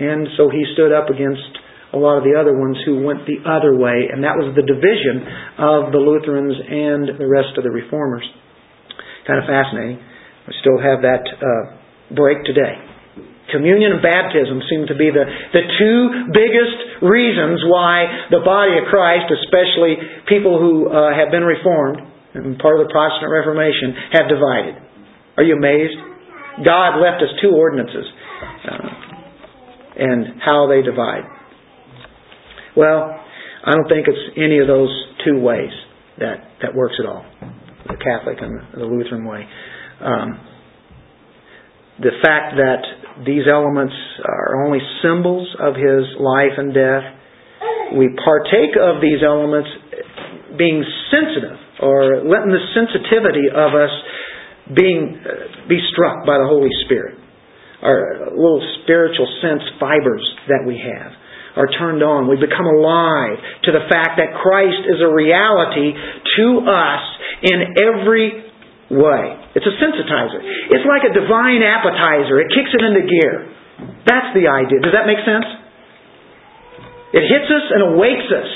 [0.00, 1.60] And so he stood up against
[1.92, 4.62] a lot of the other ones who went the other way, and that was the
[4.62, 5.26] division
[5.58, 8.22] of the Lutherans and the rest of the Reformers.
[9.26, 9.98] Kind of fascinating.
[10.46, 11.76] We still have that uh,
[12.14, 12.78] break today.
[13.52, 16.00] Communion and baptism seem to be the, the two
[16.32, 22.00] biggest reasons why the body of Christ, especially people who uh, have been Reformed
[22.34, 24.74] and part of the Protestant Reformation, have divided.
[25.36, 25.98] Are you amazed?
[26.64, 28.06] God left us two ordinances
[28.70, 28.88] uh,
[29.96, 31.24] and how they divide.
[32.76, 33.18] Well,
[33.66, 34.90] I don't think it's any of those
[35.24, 35.72] two ways
[36.18, 37.24] that, that works at all
[37.88, 39.46] the Catholic and the Lutheran way.
[40.00, 40.40] Um,
[41.98, 42.80] the fact that
[43.24, 43.94] these elements
[44.24, 47.04] are only symbols of his life and death,
[47.96, 49.68] we partake of these elements
[50.56, 53.94] being sensitive or letting the sensitivity of us
[54.76, 57.18] being uh, be struck by the Holy Spirit.
[57.82, 61.12] Our little spiritual sense fibers that we have
[61.56, 62.28] are turned on.
[62.28, 67.02] We become alive to the fact that Christ is a reality to us
[67.42, 68.49] in every
[68.90, 69.38] way.
[69.54, 70.42] It's a sensitizer.
[70.74, 72.42] It's like a divine appetizer.
[72.42, 73.34] It kicks it into gear.
[74.04, 74.82] That's the idea.
[74.82, 75.46] Does that make sense?
[77.14, 78.50] It hits us and awakes us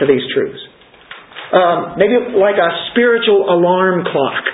[0.00, 0.60] to these truths.
[1.52, 4.44] Um, maybe like a spiritual alarm clock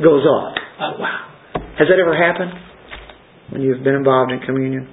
[0.00, 0.56] goes off.
[0.80, 1.20] Oh, wow.
[1.78, 2.52] Has that ever happened
[3.50, 4.88] when you've been involved in communion?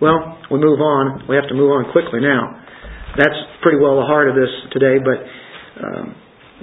[0.00, 1.24] Well, we move on.
[1.28, 2.60] We have to move on quickly now.
[3.16, 5.18] That's pretty well the heart of this today, but
[5.82, 6.14] um,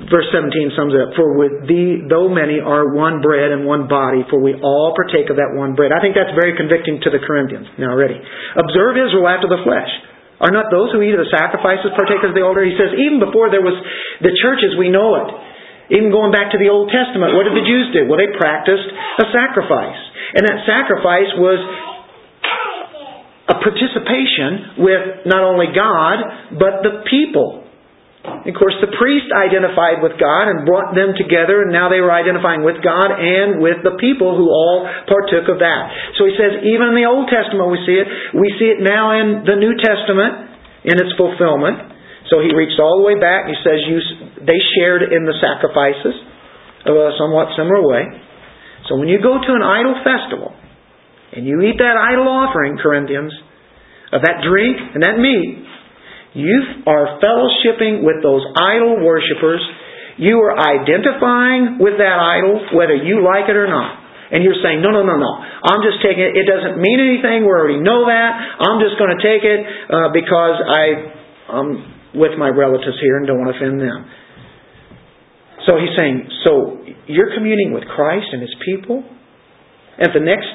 [0.10, 1.14] verse 17 sums it up.
[1.14, 5.30] For with thee, though many are one bread and one body, for we all partake
[5.30, 5.94] of that one bread.
[5.94, 8.18] I think that's very convicting to the Corinthians now already.
[8.58, 9.89] Observe Israel after the flesh.
[10.41, 12.66] Are not those who eat of the sacrifices partakers of the altar?
[12.66, 13.78] He says, even before there was
[14.20, 15.30] the churches, we know it.
[15.94, 18.10] Even going back to the Old Testament, what did the Jews do?
[18.10, 18.88] Well, they practiced
[19.22, 20.00] a sacrifice.
[20.34, 21.60] And that sacrifice was
[23.46, 27.62] a participation with not only God, but the people.
[28.24, 32.11] Of course, the priest identified with God and brought them together, and now they were
[32.11, 35.82] identifying with God and with the people who all partook of that.
[36.15, 38.07] So he says, even in the Old Testament we see it.
[38.32, 40.55] We see it now in the New Testament
[40.88, 41.91] in its fulfillment.
[42.32, 43.51] So he reached all the way back.
[43.51, 43.99] He says you,
[44.39, 46.15] they shared in the sacrifices
[46.88, 48.07] of a somewhat similar way.
[48.88, 50.55] So when you go to an idol festival,
[51.36, 53.36] and you eat that idol offering, Corinthians,
[54.15, 55.65] of that drink and that meat,
[56.34, 59.62] you are fellowshipping with those idol worshippers.
[60.18, 64.02] You are identifying with that idol, whether you like it or not.
[64.34, 65.32] And you're saying, no, no, no, no.
[65.62, 66.34] I'm just taking it.
[66.34, 67.46] It doesn't mean anything.
[67.46, 68.32] We already know that.
[68.66, 69.62] I'm just going to take it
[69.94, 70.84] uh, because I,
[71.54, 71.70] I'm
[72.18, 74.10] with my relatives here and don't want to offend them.
[75.70, 79.06] So he's saying, so you're communing with Christ and his people.
[80.02, 80.50] At the next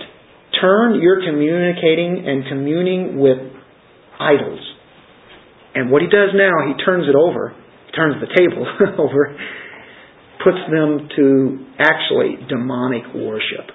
[0.61, 3.39] turn, you're communicating and communing with
[4.19, 4.68] idols.
[5.79, 7.55] And what he does now, he turns it over,
[7.95, 8.67] turns the table
[8.99, 9.31] over,
[10.43, 11.27] puts them to
[11.79, 13.71] actually demonic worship.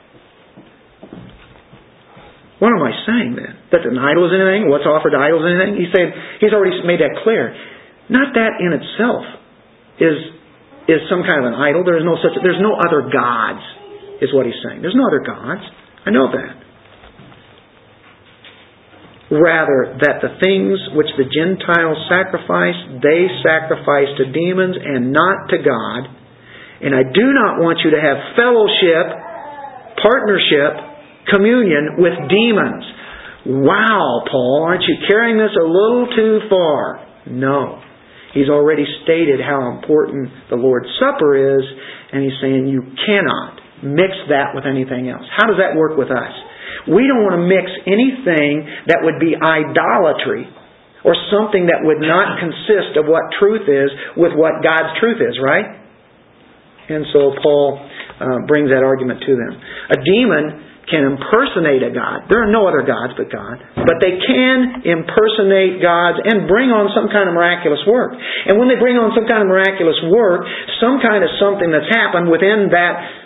[2.59, 3.55] What am I saying then?
[3.71, 4.67] That an idol is anything?
[4.67, 5.79] What's offered to idols anything?
[5.79, 6.11] He's saying
[6.43, 7.55] he's already made that clear.
[8.11, 9.23] Not that in itself
[9.99, 10.15] is
[10.91, 11.87] is some kind of an idol.
[11.87, 12.35] There is no such.
[12.43, 13.63] There's no other gods.
[14.19, 14.83] Is what he's saying.
[14.83, 15.63] There's no other gods.
[16.07, 16.62] I know that.
[19.33, 25.57] Rather, that the things which the Gentiles sacrifice, they sacrifice to demons and not to
[25.57, 26.01] God.
[26.85, 29.09] And I do not want you to have fellowship,
[29.97, 30.73] partnership,
[31.33, 32.85] communion with demons.
[33.49, 37.01] Wow, Paul, aren't you carrying this a little too far?
[37.25, 37.81] No.
[38.37, 41.65] He's already stated how important the Lord's Supper is,
[42.11, 45.25] and he's saying you cannot mix that with anything else.
[45.35, 46.33] How does that work with us?
[46.89, 50.47] We don't want to mix anything that would be idolatry
[51.03, 55.35] or something that would not consist of what truth is with what God's truth is,
[55.39, 55.83] right?
[56.89, 59.53] And so Paul uh, brings that argument to them.
[59.91, 62.27] A demon can impersonate a God.
[62.27, 63.55] There are no other gods but God.
[63.87, 68.15] But they can impersonate gods and bring on some kind of miraculous work.
[68.19, 70.43] And when they bring on some kind of miraculous work,
[70.83, 73.22] some kind of something that's happened within that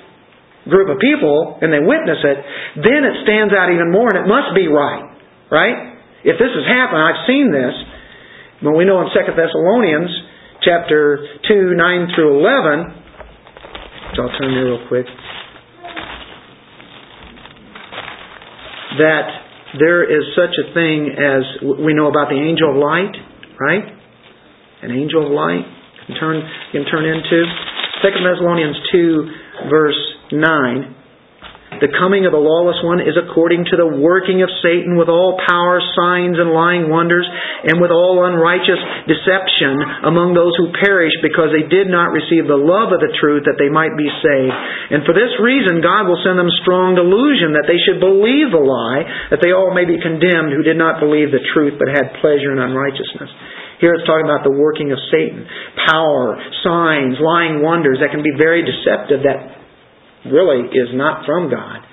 [0.69, 2.37] group of people and they witness it,
[2.83, 5.07] then it stands out even more and it must be right.
[5.47, 5.97] Right?
[6.27, 7.75] If this has happened, I've seen this,
[8.61, 10.11] but we know in 2 Thessalonians
[10.61, 15.07] chapter 2, 9 through 11, so I'll turn there real quick.
[18.97, 23.13] that there is such a thing as we know about the angel of light,
[23.61, 23.85] right?
[24.81, 25.65] An angel of light
[26.05, 26.41] can turn
[26.71, 27.37] can turn into
[28.01, 30.01] 2 Thessalonians 2 verse
[30.31, 30.95] 9
[31.77, 35.37] the coming of the lawless one is according to the working of Satan with all
[35.45, 41.53] power, signs, and lying wonders, and with all unrighteous deception among those who perish because
[41.53, 44.57] they did not receive the love of the truth that they might be saved.
[44.95, 48.63] And for this reason, God will send them strong delusion that they should believe the
[48.63, 52.17] lie, that they all may be condemned who did not believe the truth but had
[52.23, 53.29] pleasure in unrighteousness.
[53.77, 55.45] Here it's talking about the working of Satan.
[55.85, 59.66] Power, signs, lying wonders that can be very deceptive that
[60.25, 61.85] really is not from God,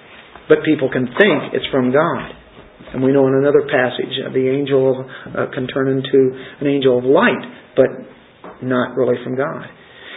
[0.48, 2.32] but people can think it's from God.
[2.94, 6.20] And we know in another passage uh, the angel uh, can turn into
[6.60, 7.42] an angel of light,
[7.76, 7.90] but
[8.62, 9.66] not really from God.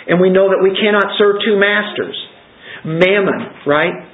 [0.07, 2.15] And we know that we cannot serve two masters.
[2.85, 4.07] Mammon, right?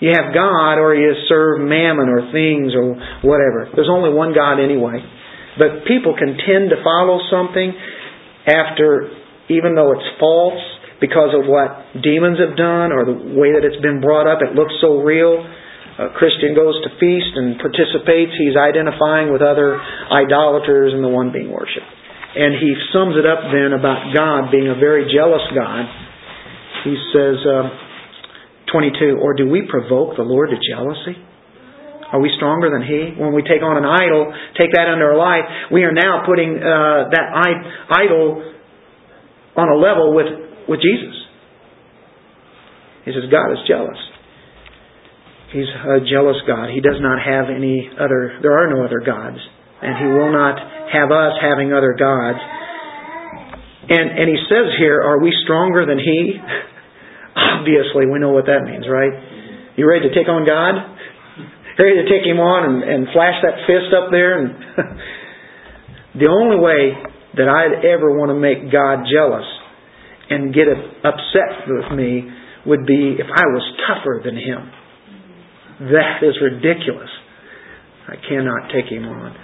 [0.00, 2.94] You have God or you serve mammon or things or
[3.24, 3.68] whatever.
[3.74, 5.00] There's only one God anyway.
[5.58, 7.72] But people can tend to follow something
[8.46, 9.08] after,
[9.48, 10.60] even though it's false,
[11.00, 14.40] because of what demons have done or the way that it's been brought up.
[14.40, 15.44] It looks so real.
[15.96, 18.36] A Christian goes to feast and participates.
[18.36, 19.80] He's identifying with other
[20.12, 21.88] idolaters and the one being worshipped.
[22.36, 25.88] And he sums it up then about God being a very jealous God.
[26.84, 31.16] He says, uh, 22, or do we provoke the Lord to jealousy?
[32.12, 33.18] Are we stronger than He?
[33.18, 36.54] When we take on an idol, take that under our life, we are now putting
[36.60, 37.26] uh, that
[37.90, 38.44] idol
[39.56, 41.14] on a level with with Jesus.
[43.06, 43.98] He says, God is jealous.
[45.54, 46.74] He's a jealous God.
[46.74, 49.38] He does not have any other, there are no other gods.
[49.80, 50.58] And He will not
[50.90, 52.42] have us having other gods.
[53.86, 56.34] And, and He says here, are we stronger than He?
[57.36, 59.14] Obviously, we know what that means, right?
[59.78, 60.74] You ready to take on God?
[61.78, 64.40] Ready to take Him on and, and flash that fist up there?
[64.40, 64.48] And
[66.24, 66.96] the only way
[67.36, 69.44] that I'd ever want to make God jealous
[70.30, 70.66] and get
[71.04, 72.28] upset with me
[72.66, 74.70] would be if I was tougher than him.
[75.92, 77.10] That is ridiculous.
[78.08, 79.36] I cannot take him on.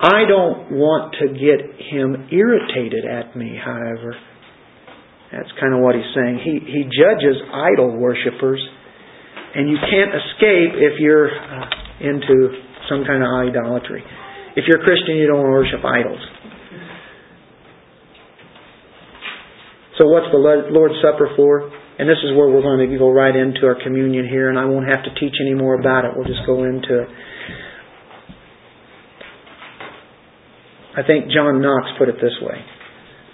[0.00, 4.16] I don't want to get him irritated at me, however.
[5.32, 6.40] That's kind of what he's saying.
[6.44, 8.62] He, he judges idol worshippers,
[9.54, 11.66] and you can't escape if you're uh,
[12.00, 12.54] into
[12.88, 14.02] some kind of idolatry.
[14.56, 16.20] If you're a Christian, you don't worship idols.
[19.98, 21.70] So what's the Lord's Supper for?
[21.98, 24.64] And this is where we're going to go right into our communion here, and I
[24.64, 26.10] won't have to teach any more about it.
[26.16, 27.08] We'll just go into it.
[30.98, 32.58] I think John Knox put it this way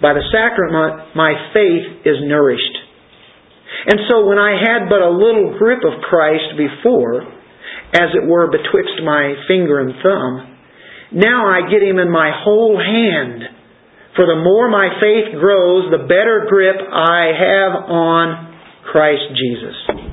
[0.01, 2.77] By the sacrament, my faith is nourished.
[3.85, 7.25] And so when I had but a little grip of Christ before,
[7.97, 10.57] as it were betwixt my finger and thumb,
[11.13, 13.60] now I get him in my whole hand
[14.15, 18.25] for the more my faith grows, the better grip I have on
[18.91, 20.11] Christ Jesus.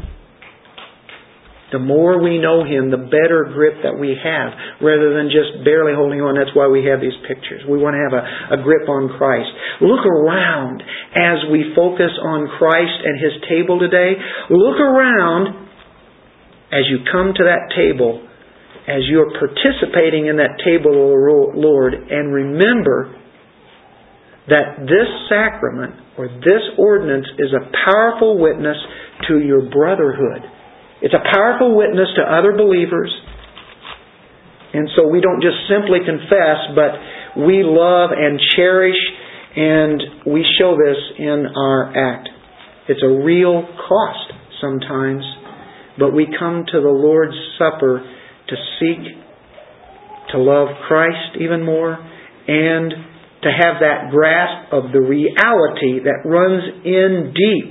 [1.69, 5.93] The more we know Him, the better grip that we have, rather than just barely
[5.93, 6.33] holding on.
[6.33, 7.61] That's why we have these pictures.
[7.69, 8.25] We want to have a,
[8.57, 9.53] a grip on Christ.
[9.85, 10.81] Look around
[11.13, 14.17] as we focus on Christ and His table today.
[14.49, 15.69] Look around
[16.73, 18.25] as you come to that table,
[18.89, 23.13] as you're participating in that table of the Lord, and remember
[24.49, 28.77] that this sacrament or this ordinance is a powerful witness
[29.29, 30.43] to your brotherhood.
[31.03, 33.13] It's a powerful witness to other believers.
[34.73, 38.99] And so we don't just simply confess, but we love and cherish
[39.57, 42.29] and we show this in our act.
[42.89, 45.23] It's a real cost sometimes,
[45.99, 48.01] but we come to the Lord's Supper
[48.49, 49.15] to seek
[50.33, 51.99] to love Christ even more
[52.47, 52.93] and
[53.43, 57.71] to have that grasp of the reality that runs in deep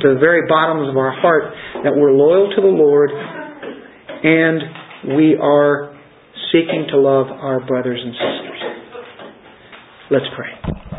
[0.00, 1.52] to the very bottoms of our heart
[1.84, 3.10] that we're loyal to the Lord
[4.24, 5.92] and we are
[6.52, 8.60] seeking to love our brothers and sisters.
[10.10, 10.91] Let's pray.